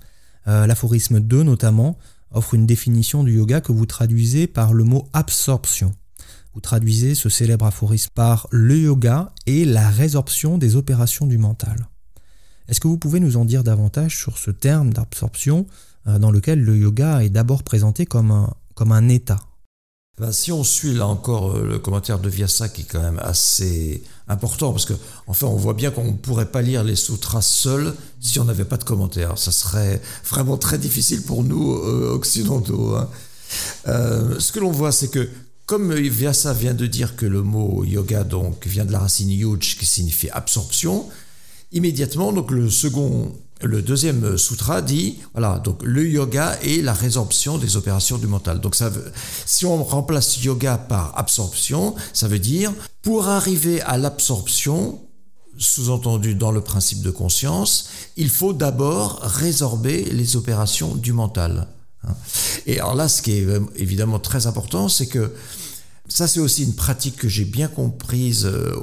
[0.49, 1.99] euh, l'aphorisme 2 notamment
[2.31, 5.93] offre une définition du yoga que vous traduisez par le mot absorption.
[6.55, 11.89] Vous traduisez ce célèbre aphorisme par le yoga et la résorption des opérations du mental.
[12.69, 15.67] Est-ce que vous pouvez nous en dire davantage sur ce terme d'absorption
[16.07, 19.41] euh, dans lequel le yoga est d'abord présenté comme un, comme un état?
[20.19, 23.21] Ben, Si on suit là encore euh, le commentaire de Vyasa qui est quand même
[23.23, 24.95] assez important, parce que
[25.27, 28.65] enfin on voit bien qu'on ne pourrait pas lire les sutras seuls si on n'avait
[28.65, 29.39] pas de commentaire.
[29.39, 32.97] Ça serait vraiment très difficile pour nous euh, occidentaux.
[32.97, 33.09] Hein.
[33.89, 35.29] Euh, ce que l'on voit, c'est que
[35.67, 39.79] comme Vyasa vient de dire que le mot yoga donc vient de la racine yuj
[39.79, 41.09] qui signifie absorption,
[41.73, 43.33] immédiatement donc le second
[43.65, 48.61] le deuxième sutra dit, voilà, donc le yoga est la résorption des opérations du mental.
[48.61, 48.91] Donc ça
[49.47, 52.73] si on remplace yoga par absorption, ça veut dire
[53.03, 55.01] pour arriver à l'absorption,
[55.59, 61.69] sous-entendu dans le principe de conscience, il faut d'abord résorber les opérations du mental.
[62.67, 63.47] Et alors là, ce qui est
[63.77, 65.33] évidemment très important, c'est que
[66.07, 68.75] ça, c'est aussi une pratique que j'ai bien comprise euh,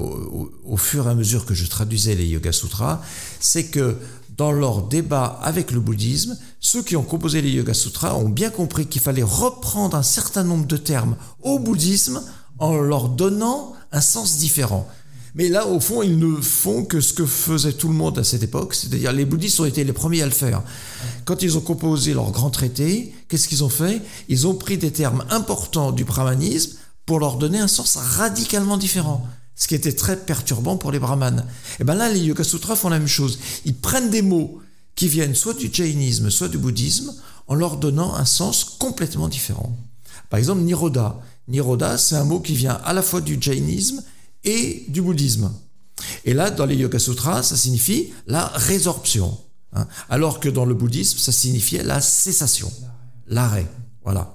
[0.64, 3.00] au, fur et à mesure que je traduisais les Yoga Sutras,
[3.38, 3.96] c'est que
[4.36, 8.50] dans leur débat avec le bouddhisme, ceux qui ont composé les Yoga Sutras ont bien
[8.50, 12.22] compris qu'il fallait reprendre un certain nombre de termes au bouddhisme
[12.58, 14.88] en leur donnant un sens différent.
[15.34, 18.24] Mais là, au fond, ils ne font que ce que faisait tout le monde à
[18.24, 20.62] cette époque, c'est-à-dire les bouddhistes ont été les premiers à le faire.
[21.24, 24.02] Quand ils ont composé leur grand traité, qu'est-ce qu'ils ont fait?
[24.28, 29.26] Ils ont pris des termes importants du brahmanisme pour leur donner un sens radicalement différent.
[29.62, 31.46] Ce qui était très perturbant pour les brahmanes.
[31.78, 33.38] Et bien là, les Yoga Sutras font la même chose.
[33.64, 34.60] Ils prennent des mots
[34.96, 37.14] qui viennent soit du jainisme, soit du bouddhisme,
[37.46, 39.78] en leur donnant un sens complètement différent.
[40.30, 41.20] Par exemple, Niroda.
[41.46, 44.02] Niroda, c'est un mot qui vient à la fois du jainisme
[44.42, 45.52] et du bouddhisme.
[46.24, 49.38] Et là, dans les Yoga Sutras, ça signifie la résorption.
[49.74, 49.86] Hein.
[50.10, 52.70] alors que dans le bouddhisme, ça signifiait la cessation,
[53.28, 53.68] l'arrêt.
[54.02, 54.34] Voilà.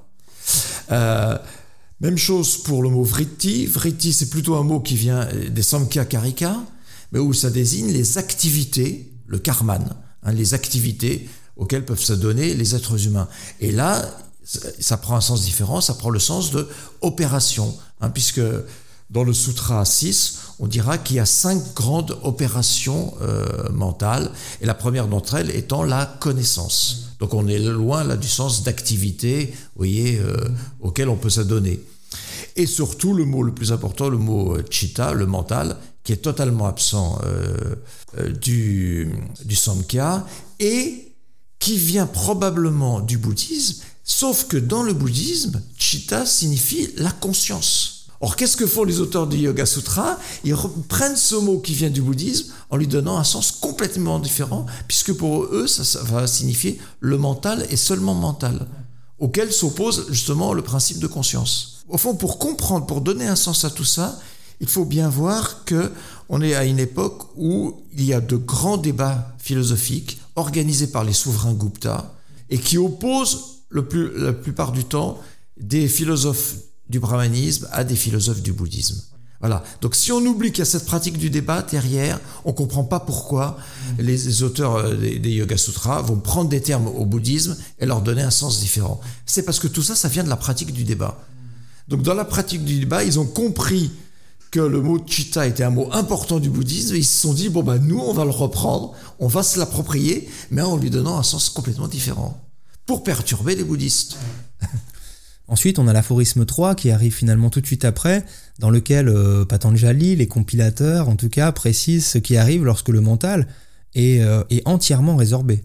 [0.93, 1.37] Euh,
[1.99, 3.65] même chose pour le mot vritti.
[3.65, 6.55] Vritti, c'est plutôt un mot qui vient des samkhya karika,
[7.11, 12.53] mais où ça désigne les activités, le karman, hein, les activités auxquelles peuvent se donner
[12.53, 13.27] les êtres humains.
[13.59, 14.07] Et là,
[14.79, 16.67] ça prend un sens différent, ça prend le sens de
[17.01, 18.41] opération, hein, puisque
[19.09, 24.31] dans le Sutra 6, on dira qu'il y a cinq grandes opérations euh, mentales,
[24.61, 27.06] et la première d'entre elles étant la connaissance.
[27.19, 30.37] Donc on est loin là du sens d'activité, voyez, euh,
[30.79, 31.79] auquel on peut s'adonner.
[32.55, 36.17] Et surtout le mot le plus important, le mot euh, chitta, le mental, qui est
[36.17, 37.19] totalement absent
[38.41, 39.09] du,
[39.43, 40.25] du Samkhya,
[40.57, 41.13] et
[41.59, 47.96] qui vient probablement du bouddhisme, sauf que dans le bouddhisme, chitta signifie la conscience.
[48.19, 50.17] Or, qu'est-ce que font les auteurs du Yoga Sutra?
[50.43, 54.65] Ils reprennent ce mot qui vient du bouddhisme en lui donnant un sens complètement différent,
[54.87, 58.67] puisque pour eux, ça, va signifier le mental et seulement mental,
[59.19, 61.85] auquel s'oppose justement le principe de conscience.
[61.89, 64.19] Au fond, pour comprendre, pour donner un sens à tout ça,
[64.59, 65.91] il faut bien voir que
[66.29, 71.03] on est à une époque où il y a de grands débats philosophiques organisés par
[71.03, 72.15] les souverains Gupta
[72.49, 75.19] et qui opposent la plupart du temps
[75.59, 76.55] des philosophes
[76.89, 79.01] du brahmanisme à des philosophes du bouddhisme.
[79.39, 79.63] Voilà.
[79.81, 82.83] Donc si on oublie qu'il y a cette pratique du débat derrière, on ne comprend
[82.83, 83.57] pas pourquoi
[83.99, 88.23] les auteurs euh, des, Yoga Sutras vont prendre des termes au bouddhisme et leur donner
[88.23, 88.99] un sens différent.
[89.25, 91.19] C'est parce que tout ça, ça vient de la pratique du débat.
[91.87, 93.91] Donc dans la pratique du débat, ils ont compris
[94.49, 97.49] que le mot chitta était un mot important du bouddhisme, et ils se sont dit,
[97.49, 101.17] bon ben nous, on va le reprendre, on va se l'approprier, mais en lui donnant
[101.17, 102.41] un sens complètement différent,
[102.85, 104.17] pour perturber les bouddhistes.
[105.47, 108.25] Ensuite, on a l'aphorisme 3 qui arrive finalement tout de suite après,
[108.59, 112.99] dans lequel euh, Patanjali, les compilateurs en tout cas, précisent ce qui arrive lorsque le
[112.99, 113.47] mental
[113.95, 115.63] est, euh, est entièrement résorbé.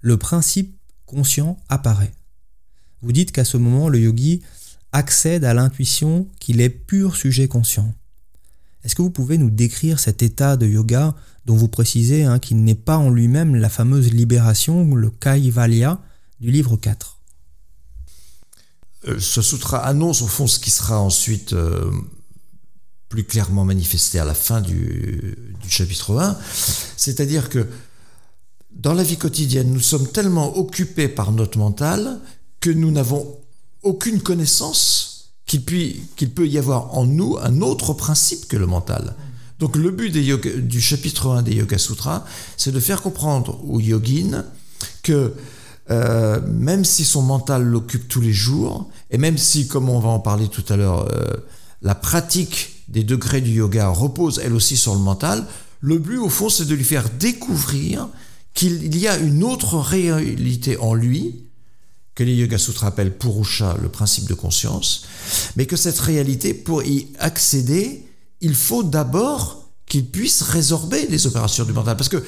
[0.00, 0.76] Le principe
[1.06, 2.12] conscient apparaît.
[3.02, 4.42] Vous dites qu'à ce moment, le yogi
[4.92, 7.92] accède à l'intuition qu'il est pur sujet conscient.
[8.84, 12.62] Est-ce que vous pouvez nous décrire cet état de yoga dont vous précisez hein, qu'il
[12.62, 16.00] n'est pas en lui-même la fameuse libération, le kaivalya
[16.40, 17.17] du livre 4 euh,
[19.18, 21.90] ce sutra annonce au fond ce qui sera ensuite euh,
[23.08, 25.36] plus clairement manifesté à la fin du,
[25.68, 26.36] chapitre 1,
[26.96, 27.66] c'est-à-dire que
[28.70, 32.20] dans la vie quotidienne, nous sommes tellement occupés par notre mental
[32.60, 33.38] que nous n'avons
[33.82, 39.14] aucune connaissance qu'il peut y avoir en nous un autre principe que le mental.
[39.58, 42.24] Donc le but du chapitre 1 des Yoga Sutras,
[42.56, 44.44] c'est de faire comprendre aux yogins
[45.02, 45.34] que
[45.90, 50.08] euh, même si son mental l'occupe tous les jours, et même si, comme on va
[50.10, 51.36] en parler tout à l'heure, euh,
[51.82, 55.44] la pratique des degrés du yoga repose elle aussi sur le mental,
[55.80, 58.08] le but au fond c'est de lui faire découvrir
[58.54, 61.44] qu'il y a une autre réalité en lui,
[62.16, 65.04] que les Yoga Sutras appellent Purusha, le principe de conscience,
[65.54, 68.04] mais que cette réalité, pour y accéder,
[68.40, 71.96] il faut d'abord qu'il puisse résorber les opérations du mental.
[71.96, 72.24] Parce que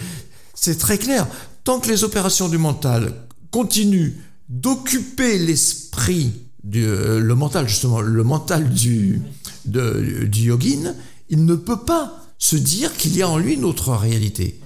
[0.55, 1.27] c'est très clair,
[1.65, 3.13] tant que les opérations du mental
[3.51, 4.17] continue
[4.49, 6.33] d'occuper l'esprit
[6.75, 9.23] euh, le mental justement, le mental du,
[9.65, 10.95] du yogin,
[11.29, 14.61] il ne peut pas se dire qu'il y a en lui une autre réalité.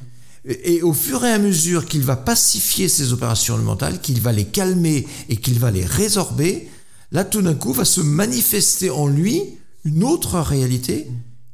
[0.47, 4.44] Et, au fur et à mesure qu'il va pacifier ses opérations mentales, qu'il va les
[4.44, 6.68] calmer et qu'il va les résorber,
[7.12, 9.42] là tout d'un coup va se manifester en lui
[9.85, 11.09] une autre réalité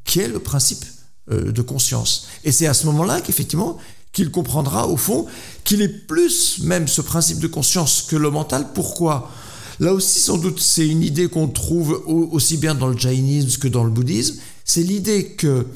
[0.04, 0.84] qui est le principe
[1.30, 2.26] euh, de conscience.
[2.44, 3.78] Et c'est à ce moment-là qu'effectivement
[4.12, 5.26] qu'il comprendra au fond
[5.64, 8.68] qu'il est plus même ce principe de conscience que le mental.
[8.74, 9.30] Pourquoi?
[9.78, 13.68] Là aussi, sans doute, c'est une idée qu'on trouve aussi bien dans le jainisme que
[13.68, 14.36] dans le bouddhisme.
[14.64, 15.66] C'est l'idée que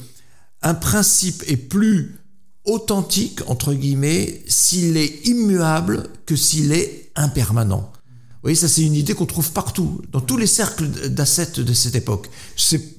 [0.61, 2.19] un principe est plus
[2.65, 7.91] authentique, entre guillemets, s'il est immuable que s'il est impermanent.
[7.91, 11.73] Vous voyez, ça c'est une idée qu'on trouve partout, dans tous les cercles d'ascètes de
[11.73, 12.29] cette époque.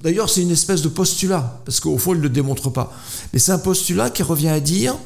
[0.01, 2.93] D'ailleurs, c'est une espèce de postulat, parce qu'au fond, il ne le démontre pas.
[3.31, 4.97] Mais c'est un postulat qui revient à dire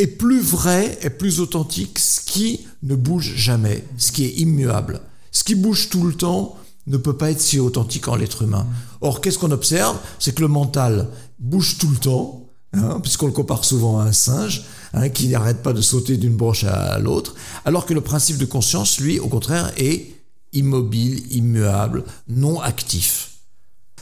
[0.00, 5.00] est plus vrai, est plus authentique ce qui ne bouge jamais, ce qui est immuable.
[5.30, 8.66] Ce qui bouge tout le temps ne peut pas être si authentique en l'être humain.
[9.00, 9.98] Or, qu'est-ce qu'on observe?
[10.18, 11.08] C'est que le mental
[11.38, 15.62] bouge tout le temps, hein, puisqu'on le compare souvent à un singe, hein, qui n'arrête
[15.62, 17.34] pas de sauter d'une branche à l'autre,
[17.64, 20.14] alors que le principe de conscience, lui, au contraire, est
[20.52, 23.32] immobile, immuable, non actif.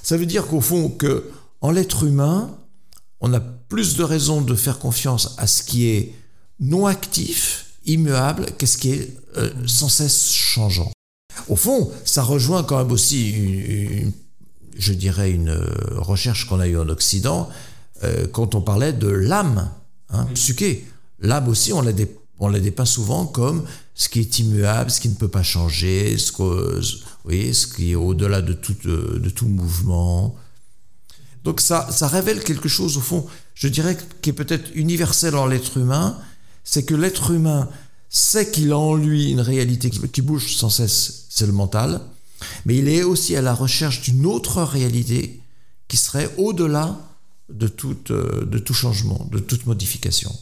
[0.03, 1.31] Ça veut dire qu'au fond, que
[1.61, 2.57] en l'être humain,
[3.21, 6.15] on a plus de raisons de faire confiance à ce qui est
[6.61, 10.91] non actif, immuable, qu'est-ce qui est euh, sans cesse changeant.
[11.49, 14.13] Au fond, ça rejoint quand même aussi, une,
[14.77, 15.65] je dirais, une euh,
[15.97, 17.49] recherche qu'on a eue en Occident
[18.03, 19.71] euh, quand on parlait de l'âme,
[20.11, 20.87] hein, psyché.
[21.21, 21.93] L'âme aussi, on la,
[22.39, 26.17] on la dépeint souvent comme ce qui est immuable, ce qui ne peut pas changer,
[26.19, 30.37] ce, que, ce qui est au-delà de tout, de tout mouvement.
[31.49, 35.47] Donc ça, ça révèle quelque chose, au fond, je dirais, qui est peut-être universel en
[35.47, 36.19] l'être humain,
[36.63, 37.71] c'est que l'être humain
[38.11, 42.03] sait qu'il a en lui une réalité qui bouge sans cesse, c'est le mental,
[42.67, 45.41] mais il est aussi à la recherche d'une autre réalité
[45.89, 46.99] qui serait au-delà
[47.49, 47.73] de,
[48.11, 50.37] euh, de tout changement, de toute modification.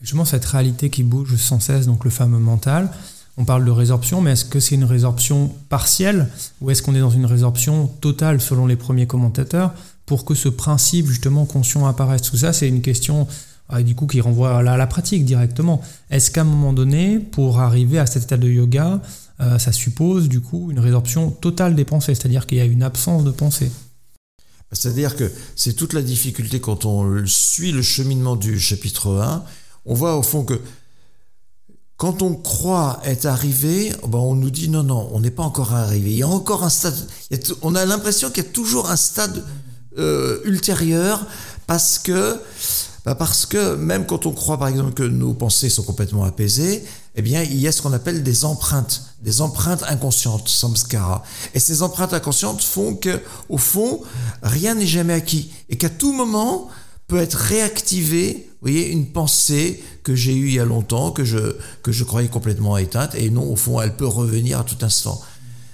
[0.00, 2.90] Justement, cette réalité qui bouge sans cesse, donc le fameux mental,
[3.36, 6.30] on parle de résorption, mais est-ce que c'est une résorption partielle
[6.62, 9.74] ou est-ce qu'on est dans une résorption totale selon les premiers commentateurs
[10.08, 13.28] pour que ce principe justement conscient apparaisse Tout ça, c'est une question
[13.68, 15.82] ah, du coup qui renvoie à la, pratique directement.
[16.10, 19.02] Est-ce qu'à un moment donné, pour arriver à cet état de yoga,
[19.40, 22.82] euh, ça suppose du coup une résorption totale des pensées, c'est-à-dire qu'il y a une
[22.82, 23.70] absence de pensée
[24.72, 29.44] C'est-à-dire que c'est toute la difficulté quand on suit le cheminement du chapitre 1,
[29.84, 30.58] on voit au fond que
[31.98, 35.74] quand on croit être arrivé, ben on nous dit non, non, on n'est pas encore
[35.74, 36.12] arrivé.
[36.12, 36.96] Il y a encore un stade.
[37.60, 39.44] on a l'impression qu'il y a toujours un stade
[39.96, 41.26] euh, ultérieur
[41.66, 42.36] parce que
[43.04, 46.84] bah, parce que même quand on croit par exemple que nos pensées sont complètement apaisées,
[47.14, 51.22] eh bien il y a ce qu'on appelle des empreintes, des empreintes inconscientes, samskara.
[51.54, 54.02] Et ces empreintes inconscientes font que au fond
[54.42, 56.68] rien n'est jamais acquis et qu'à tout moment
[57.08, 61.24] peut être réactivé, vous voyez, une pensée que j'ai eue il y a longtemps, que
[61.24, 64.84] je, que je croyais complètement éteinte, et non, au fond, elle peut revenir à tout
[64.84, 65.20] instant.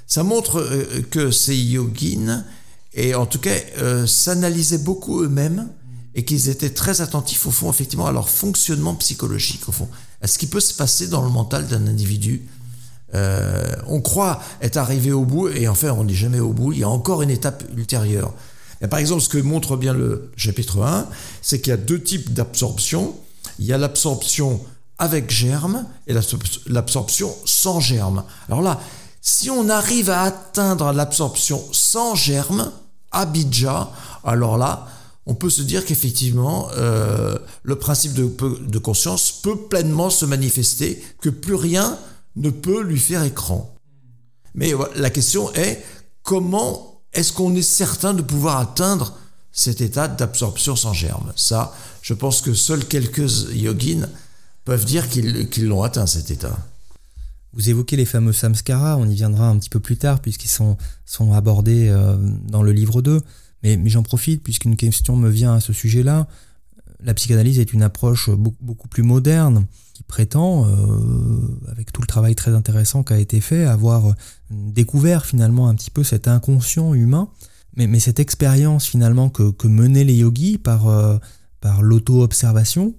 [0.07, 2.45] Ça montre euh, que ces yogins
[2.95, 5.69] et en tout cas euh, s'analysaient beaucoup eux-mêmes
[6.15, 9.89] et qu'ils étaient très attentifs au fond effectivement à leur fonctionnement psychologique au fond,
[10.23, 12.47] à ce qui peut se passer dans le mental d'un individu.
[13.15, 16.73] Euh, on croit être arrivé au bout et en fait on n'est jamais au bout,
[16.73, 18.33] il y a encore une étape ultérieure.
[18.81, 21.07] Et par exemple, ce que montre bien le chapitre 1,
[21.43, 23.15] c'est qu'il y a deux types d'absorption.
[23.59, 24.61] Il y a l'absorption
[24.99, 26.15] avec germe et
[26.67, 28.25] l'absorption sans germe.
[28.49, 28.81] Alors là,
[29.23, 32.71] si on arrive à atteindre l'absorption sans germe,
[33.15, 33.91] Abidja,
[34.25, 34.87] alors là,
[35.27, 41.31] on peut se dire qu'effectivement, euh, le principe de, conscience peut pleinement se manifester, que
[41.31, 41.99] plus rien
[42.37, 43.75] ne peut lui faire écran.
[44.55, 45.83] Mais la question est,
[46.23, 49.15] comment est-ce qu'on est certain de pouvoir atteindre
[49.53, 51.33] cet état d'absorption sans germe?
[51.37, 54.09] Ça, je pense que seuls quelques yogins
[54.65, 56.57] peuvent dire qu'ils l'ont atteint, cet état.
[57.55, 60.77] Vous évoquez les fameux samskaras, on y viendra un petit peu plus tard puisqu'ils sont,
[61.05, 62.17] sont abordés euh,
[62.49, 63.21] dans le livre 2,
[63.63, 66.27] mais, mais j'en profite puisqu'une question me vient à ce sujet-là.
[67.01, 72.35] La psychanalyse est une approche beaucoup, plus moderne qui prétend, euh, avec tout le travail
[72.35, 74.15] très intéressant qui a été fait, avoir
[74.51, 77.29] découvert finalement un petit peu cet inconscient humain,
[77.77, 81.19] mais, mais cette expérience finalement que, que, menaient les yogis par, euh,
[81.61, 82.95] par l'auto-observation,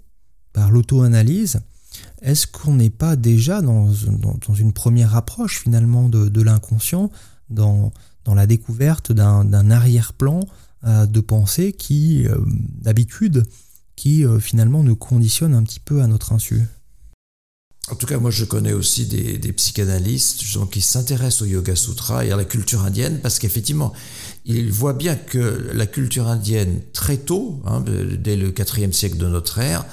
[0.53, 1.60] par l'auto-analyse,
[2.26, 7.11] est-ce qu'on n'est pas déjà dans, une première approche finalement de, l'inconscient,
[7.49, 7.93] dans,
[8.26, 10.41] la découverte d'un arrière-plan
[10.86, 12.38] euh, de pensée qui, euh,
[12.82, 13.43] d'habitude,
[13.95, 16.63] qui euh, finalement nous conditionne un petit peu à notre insu?
[17.91, 22.32] En tout cas, moi, je connais aussi des, psychanalystes qui s'intéressent au Yoga Sutra et
[22.32, 23.93] à la culture indienne parce qu'effectivement,
[24.45, 27.84] ils voient bien que la culture indienne, très tôt, hein,
[28.17, 29.86] dès le IVe siècle de notre ère,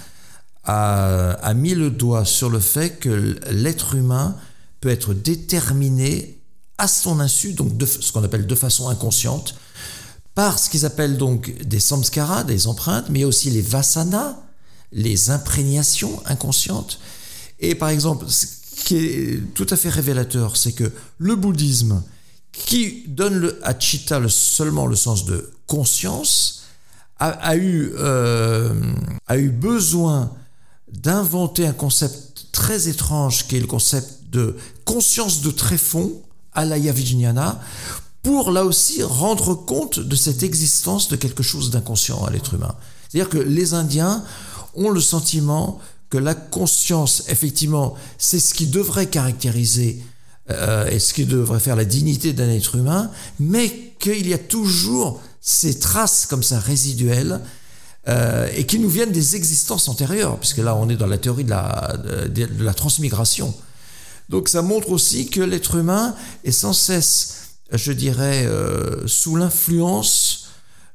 [0.65, 4.37] a, mis le doigt sur le fait que l'être humain
[4.81, 6.39] peut être déterminé
[6.79, 9.55] à son insu, donc de, ce qu'on appelle de façon inconsciente,
[10.35, 14.37] par ce qu'ils appellent donc des samskaras, des empreintes, mais aussi les vasanas,
[14.93, 16.99] les imprégnations inconscientes.
[17.61, 18.47] Et par exemple, ce
[18.85, 22.03] qui est tout à fait révélateur, c'est que le bouddhisme,
[22.53, 26.65] qui donne à chitta seulement le sens de conscience,
[27.19, 28.75] a, eu, euh,
[29.29, 30.33] a eu besoin
[30.93, 36.13] d'inventer un concept très étrange qui est le concept de conscience de tréfonds
[36.53, 37.61] à la Vijnana
[38.23, 42.75] pour là aussi rendre compte de cette existence de quelque chose d'inconscient à l'être humain.
[43.09, 44.23] C'est-à-dire que les Indiens
[44.75, 50.03] ont le sentiment que la conscience, effectivement, c'est ce qui devrait caractériser
[50.51, 54.39] euh, et ce qui devrait faire la dignité d'un être humain, mais qu'il y a
[54.39, 57.41] toujours ces traces comme ça résiduelles
[58.09, 61.45] euh, et qui nous viennent des existences antérieures, puisque là on est dans la théorie
[61.45, 63.55] de la, transmigration.
[64.29, 70.49] Donc ça montre aussi que l'être humain est sans cesse, je dirais, euh, sous l'influence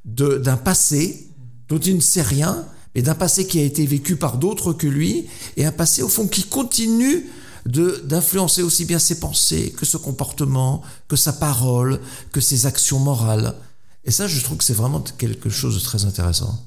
[0.04, 1.28] d'un passé
[1.70, 4.88] dont il ne sait rien, et d'un passé qui a été vécu par d'autres que
[4.88, 7.26] lui, et un passé au fond qui continue
[7.66, 12.00] d'influencer aussi bien ses pensées que ce comportement, que sa parole,
[12.32, 13.56] que ses actions morales.
[14.04, 16.66] Et ça, je trouve que c'est vraiment quelque chose de très intéressant.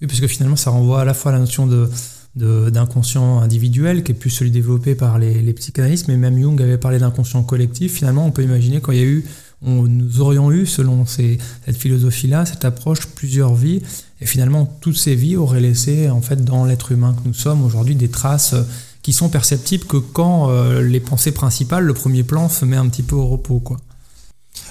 [0.00, 1.88] Oui, parce que finalement, ça renvoie à la fois à la notion de
[2.34, 6.76] d'inconscient individuel qui est plus celui développé par les, les psychanalystes, mais même Jung avait
[6.76, 7.94] parlé d'inconscient collectif.
[7.94, 9.24] Finalement, on peut imaginer quand il y a eu
[9.62, 13.82] nous aurions eu, selon cette philosophie-là, cette approche, plusieurs vies,
[14.20, 17.64] et finalement toutes ces vies auraient laissé en fait dans l'être humain que nous sommes
[17.64, 18.54] aujourd'hui des traces
[19.02, 22.88] qui sont perceptibles que quand euh, les pensées principales, le premier plan se met un
[22.88, 23.76] petit peu au repos, quoi.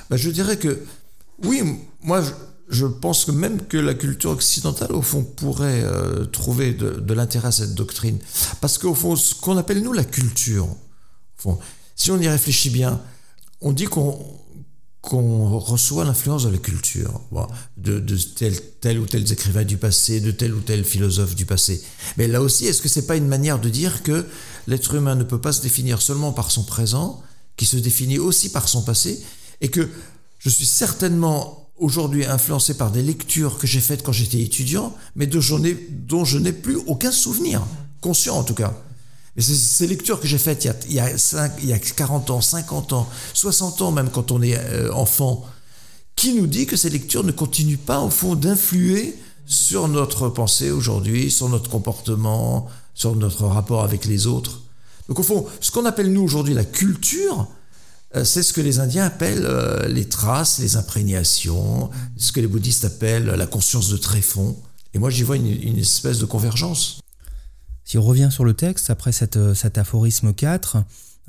[0.09, 0.81] Bah, je dirais que
[1.43, 1.61] oui,
[2.03, 2.21] moi
[2.85, 7.51] pense que même que la culture occidentale au fond pourrait euh, trouver de, l'intérêt à
[7.51, 8.17] cette doctrine,
[8.61, 10.67] parce qu'au fond ce qu'on appelle nous la culture,
[11.95, 13.01] si on y réfléchit bien,
[13.61, 14.17] on dit qu'on
[15.05, 17.21] qu'on reçoit l'influence de la culture,
[17.77, 21.45] de, de tel, tel, ou tel écrivain du passé, de tel ou tel philosophe du
[21.45, 21.83] passé.
[22.17, 24.25] Mais là aussi, est-ce que c'est pas une manière de dire que
[24.65, 27.21] l'être humain ne peut pas se définir seulement par son présent,
[27.55, 29.23] qui se définit aussi par son passé,
[29.61, 29.87] et que
[30.39, 35.27] je suis certainement aujourd'hui influencé par des lectures que j'ai faites quand j'étais étudiant, mais
[35.27, 37.61] dont je n'ai plus aucun souvenir,
[38.01, 38.73] conscient en tout cas.
[39.35, 41.19] Mais ces lectures que j'ai faites il y, a, il,
[41.63, 45.45] il y a 40 ans, 50 ans, 60 ans même quand on est euh, enfant,
[46.15, 49.15] qui nous dit que ces lectures ne continuent pas au fond d'influer
[49.45, 54.61] sur notre pensée aujourd'hui, sur notre comportement, sur notre rapport avec les autres.
[55.09, 57.47] Donc au fond, ce qu'on appelle nous aujourd'hui la culture,
[58.23, 62.85] c'est ce que les Indiens appellent euh, les traces, les imprégnations, ce que les bouddhistes
[62.85, 64.55] appellent la conscience de tréfonds.
[64.93, 66.99] Et moi j'y vois une, espèce de convergence.
[67.83, 70.77] Si on revient sur le texte, après euh, cet aphorisme 4,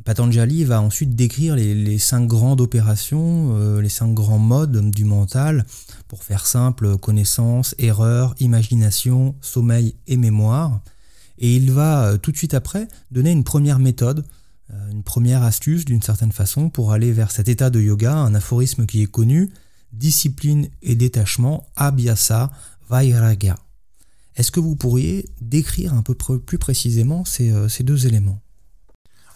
[0.05, 5.65] Patanjali va ensuite décrire les, cinq grandes opérations, euh, les cinq grands modes du mental,
[6.07, 10.81] pour faire simple, connaissance, erreur, imagination, sommeil et mémoire.
[11.39, 14.25] Et il va euh, tout de suite après donner une première méthode,
[14.91, 18.87] une première astuce d'une certaine façon pour aller vers cet état de yoga, un aphorisme
[18.87, 19.51] qui est connu,
[19.93, 22.51] discipline et détachement, abhyasa,
[22.89, 23.57] vairagya.
[24.37, 28.41] Est-ce que vous pourriez décrire un peu plus précisément ces, euh, deux éléments?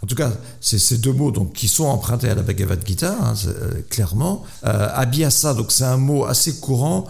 [0.02, 3.34] En tout cas, ces deux mots donc, qui sont empruntés à la Bhagavad Gita, hein,
[3.46, 4.44] euh, clairement.
[4.64, 7.06] Euh, abhyasa, c'est un mot assez courant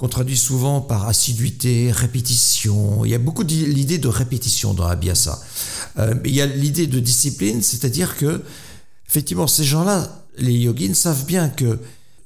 [0.00, 3.04] qu'on traduit souvent par assiduité, répétition.
[3.04, 5.38] Il y a beaucoup l'idée de répétition dans abhyasa.
[6.24, 8.42] il y a l'idée de discipline, c'est-à-dire que,
[9.10, 11.78] effectivement, ces gens-là, les yogins, savent bien que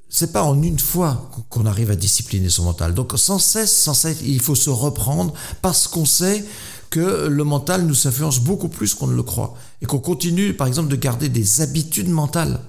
[0.08, 2.94] c'est pas en une fois qu'on arrive à discipliner son mental.
[2.94, 6.44] Donc sans cesse, sans cesse, il faut se reprendre parce qu'on sait
[6.90, 10.68] que le mental nous influence beaucoup plus qu'on ne le croit et qu'on continue, par
[10.68, 12.60] exemple, de garder des habitudes mentales.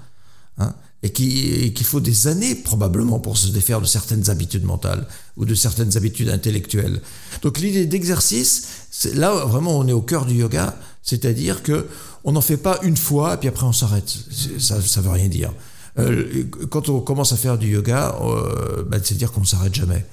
[0.58, 0.74] Hein,
[1.06, 5.54] et qu'il faut des années probablement pour se défaire de certaines habitudes mentales ou de
[5.54, 7.02] certaines habitudes intellectuelles.
[7.44, 8.68] Donc l'idée d'exercice,
[9.14, 11.88] là vraiment on est au cœur du yoga, c'est-à-dire que
[12.24, 14.12] on n'en fait pas une fois et puis après on s'arrête.
[14.58, 15.54] Ça ne veut rien dire.
[16.00, 19.76] Euh, quand on commence à faire du yoga, euh, bah, c'est dire qu'on ne s'arrête
[19.76, 20.06] jamais.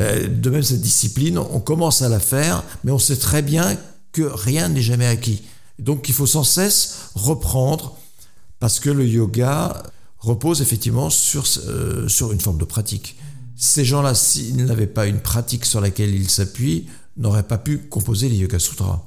[0.00, 3.76] Euh, de même, cette discipline, on commence à la faire, mais on sait très bien
[4.12, 5.42] que rien n'est jamais acquis.
[5.80, 7.96] Donc il faut sans cesse reprendre,
[8.60, 9.82] parce que le yoga
[10.18, 13.16] repose effectivement sur, sur une forme de pratique.
[13.56, 18.28] Ces gens-là, s'ils n'avaient pas une pratique sur laquelle ils s'appuient, n'auraient pas pu composer
[18.28, 19.04] les Yoga Sutras.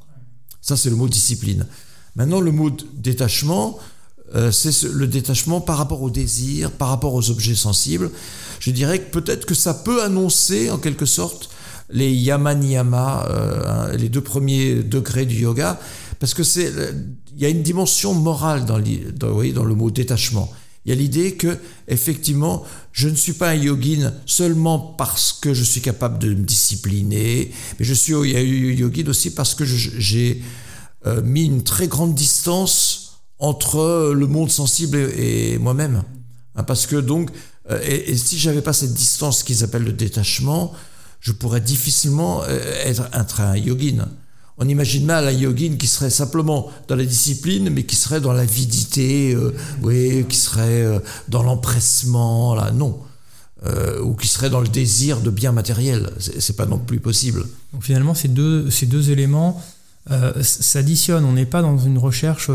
[0.62, 1.66] Ça, c'est le mot discipline.
[2.16, 3.80] Maintenant, le mot détachement,
[4.36, 8.12] euh, c'est le détachement par rapport au désir, par rapport aux objets sensibles.
[8.60, 11.50] Je dirais que peut-être que ça peut annoncer en quelque sorte
[11.90, 15.80] les yama niyama, euh, les deux premiers degrés du yoga,
[16.20, 16.72] parce que c'est,
[17.34, 20.52] il y a une dimension morale dans le mot détachement.
[20.86, 25.54] Il y a l'idée que, effectivement, je ne suis pas un yogin seulement parce que
[25.54, 30.42] je suis capable de me discipliner, mais je suis yogin aussi parce que j'ai
[31.06, 36.04] euh, mis une très grande distance entre le monde sensible et, moi-même.
[36.56, 37.30] Hein, parce que donc,
[37.70, 40.74] euh, et, et si j'avais pas cette distance qu'ils appellent le détachement,
[41.20, 44.10] je pourrais difficilement euh, être, être un yogin.
[44.64, 48.32] On imagine mal un yogin qui serait simplement dans la discipline, mais qui serait dans
[48.32, 51.00] l'avidité, euh, oui, qui serait euh,
[51.30, 53.00] dans l'empressement, là, non.
[53.66, 56.12] Euh, ou qui serait dans le désir de biens matériels.
[56.20, 57.44] C'est pas non plus possible.
[57.74, 59.62] Donc finalement, ces deux, éléments
[60.42, 61.26] s'additionnent.
[61.26, 62.50] On n'est pas dans une recherche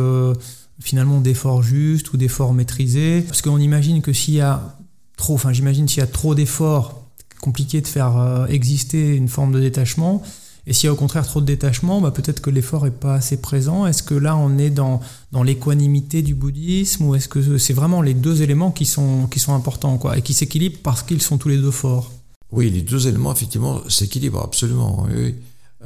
[0.81, 3.23] finalement d'efforts justes ou d'efforts maîtrisés.
[3.23, 4.77] Parce qu'on imagine que s'il y a
[5.17, 7.05] trop, enfin j'imagine s'il y a trop d'efforts,
[7.41, 10.25] compliqué de faire exister une forme de détachement.
[10.69, 13.15] Et s'il y a au contraire trop de détachement, bah peut-être que l'effort n'est pas
[13.15, 13.87] assez présent.
[13.87, 15.01] Est-ce que là, on est dans,
[15.31, 19.39] dans l'équanimité du bouddhisme ou est-ce que c'est vraiment les deux éléments qui sont, qui
[19.39, 22.11] sont importants quoi, et qui s'équilibrent parce qu'ils sont tous les deux forts?
[22.51, 25.07] Oui, les deux éléments, effectivement, s'équilibrent absolument.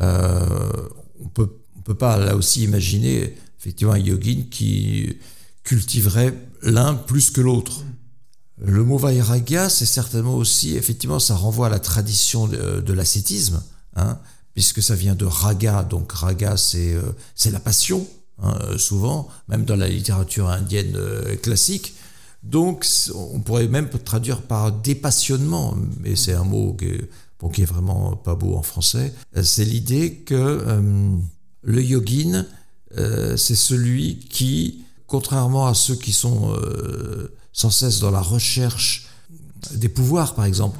[0.00, 0.72] Euh,
[1.22, 5.16] on peut, ne peut pas là aussi imaginer effectivement un yogin qui
[5.62, 7.84] cultiverait l'un plus que l'autre.
[8.62, 13.62] Le mot Vairagya, c'est certainement aussi, effectivement, ça renvoie à la tradition de, de l'ascétisme.
[13.96, 14.18] Hein,
[14.54, 15.82] puisque ça vient de raga.
[15.82, 17.02] Donc raga, c'est euh,
[17.50, 18.06] la passion,
[18.42, 21.94] hein, souvent, même dans la littérature indienne euh, classique.
[22.42, 27.10] Donc on pourrait même traduire par dépassionnement, mais c'est un mot qui est,
[27.52, 29.12] qui est vraiment pas beau en français.
[29.42, 31.12] C'est l'idée que euh,
[31.62, 32.46] le yogin,
[33.36, 36.52] c'est celui qui, contrairement à ceux qui sont
[37.52, 39.06] sans cesse dans la recherche
[39.72, 40.78] des pouvoirs, par exemple,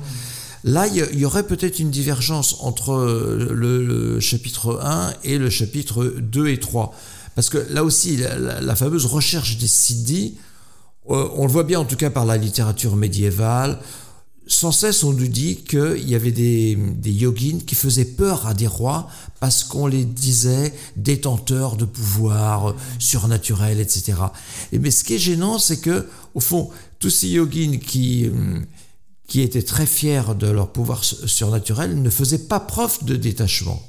[0.65, 6.05] Là, il y aurait peut-être une divergence entre euh, le, chapitre 1 et le chapitre
[6.05, 6.95] 2 et 3.
[7.35, 10.37] Parce que là aussi, la, fameuse recherche des siddhis,
[11.09, 13.79] euh, on le voit bien en tout cas par la littérature médiévale,
[14.47, 18.53] sans cesse on nous dit qu'il y avait des, des yogins qui faisaient peur à
[18.53, 19.09] des rois
[19.39, 24.15] parce qu'on les disait détenteurs de pouvoir surnaturel, etc.
[24.73, 28.67] Et mais ce qui est gênant, c'est que, au fond, tous ces yogins qui, hum,
[29.31, 33.81] qui étaient très fiers de leur pouvoir surnaturel, ne faisaient pas preuve de détachement.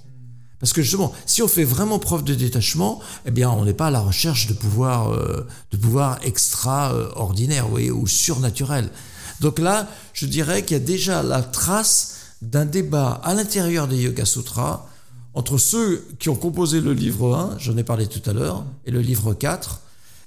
[0.60, 3.88] Parce que justement, si on fait vraiment preuve de détachement, eh bien, on n'est pas
[3.88, 8.92] à la recherche de pouvoir, euh, de pouvoir extraordinaire, voyez, ou surnaturel.
[9.40, 13.98] Donc là, je dirais qu'il y a déjà la trace d'un débat à l'intérieur des
[13.98, 14.86] Yoga Sutras
[15.34, 18.92] entre ceux qui ont composé le livre 1, j'en ai parlé tout à l'heure, et
[18.92, 19.82] le livre 4,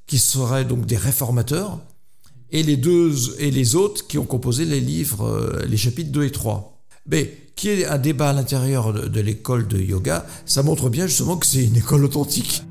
[0.09, 1.79] qui seraient donc des réformateurs,
[2.51, 6.25] et les deux et les autres qui ont composé les livres, euh, les chapitres 2
[6.25, 6.79] et 3.
[7.07, 11.37] Mais qui est un débat à l'intérieur de, l'école de yoga, ça montre bien justement
[11.37, 12.63] que c'est une école authentique.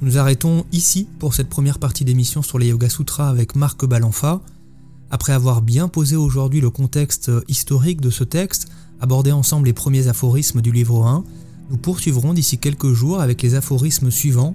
[0.00, 4.40] Nous arrêtons ici pour cette première partie d'émission sur les Yoga Sutras avec Marc Balanfa.
[5.10, 8.68] Après avoir bien posé aujourd'hui le contexte historique de ce texte,
[9.00, 11.24] abordé ensemble les premiers aphorismes du livre 1,
[11.70, 14.54] nous poursuivrons d'ici quelques jours avec les aphorismes suivants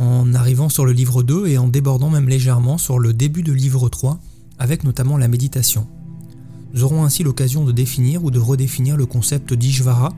[0.00, 3.52] en arrivant sur le livre 2 et en débordant même légèrement sur le début de
[3.52, 4.18] livre 3,
[4.58, 5.86] avec notamment la méditation.
[6.72, 10.14] Nous aurons ainsi l'occasion de définir ou de redéfinir le concept d'Ishvara,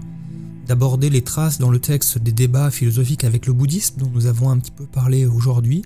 [0.68, 4.51] d'aborder les traces dans le texte des débats philosophiques avec le bouddhisme dont nous avons
[4.51, 5.83] un petit peu parlé aujourd'hui,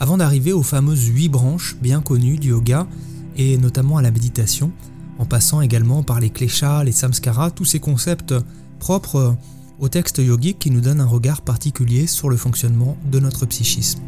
[0.00, 2.88] avant d'arriver aux fameuses huit branches bien connues du yoga
[3.36, 4.72] et notamment à la méditation,
[5.20, 8.34] en passant également par les kleshas, les samskaras, tous ces concepts
[8.80, 9.36] propres
[9.78, 14.00] au texte yogique qui nous donne un regard particulier sur le fonctionnement de notre psychisme.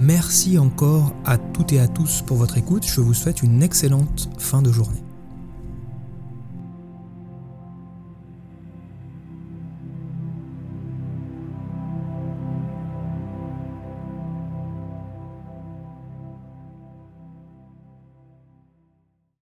[0.00, 4.28] Merci encore à toutes et à tous pour votre écoute, je vous souhaite une excellente
[4.38, 5.03] fin de journée.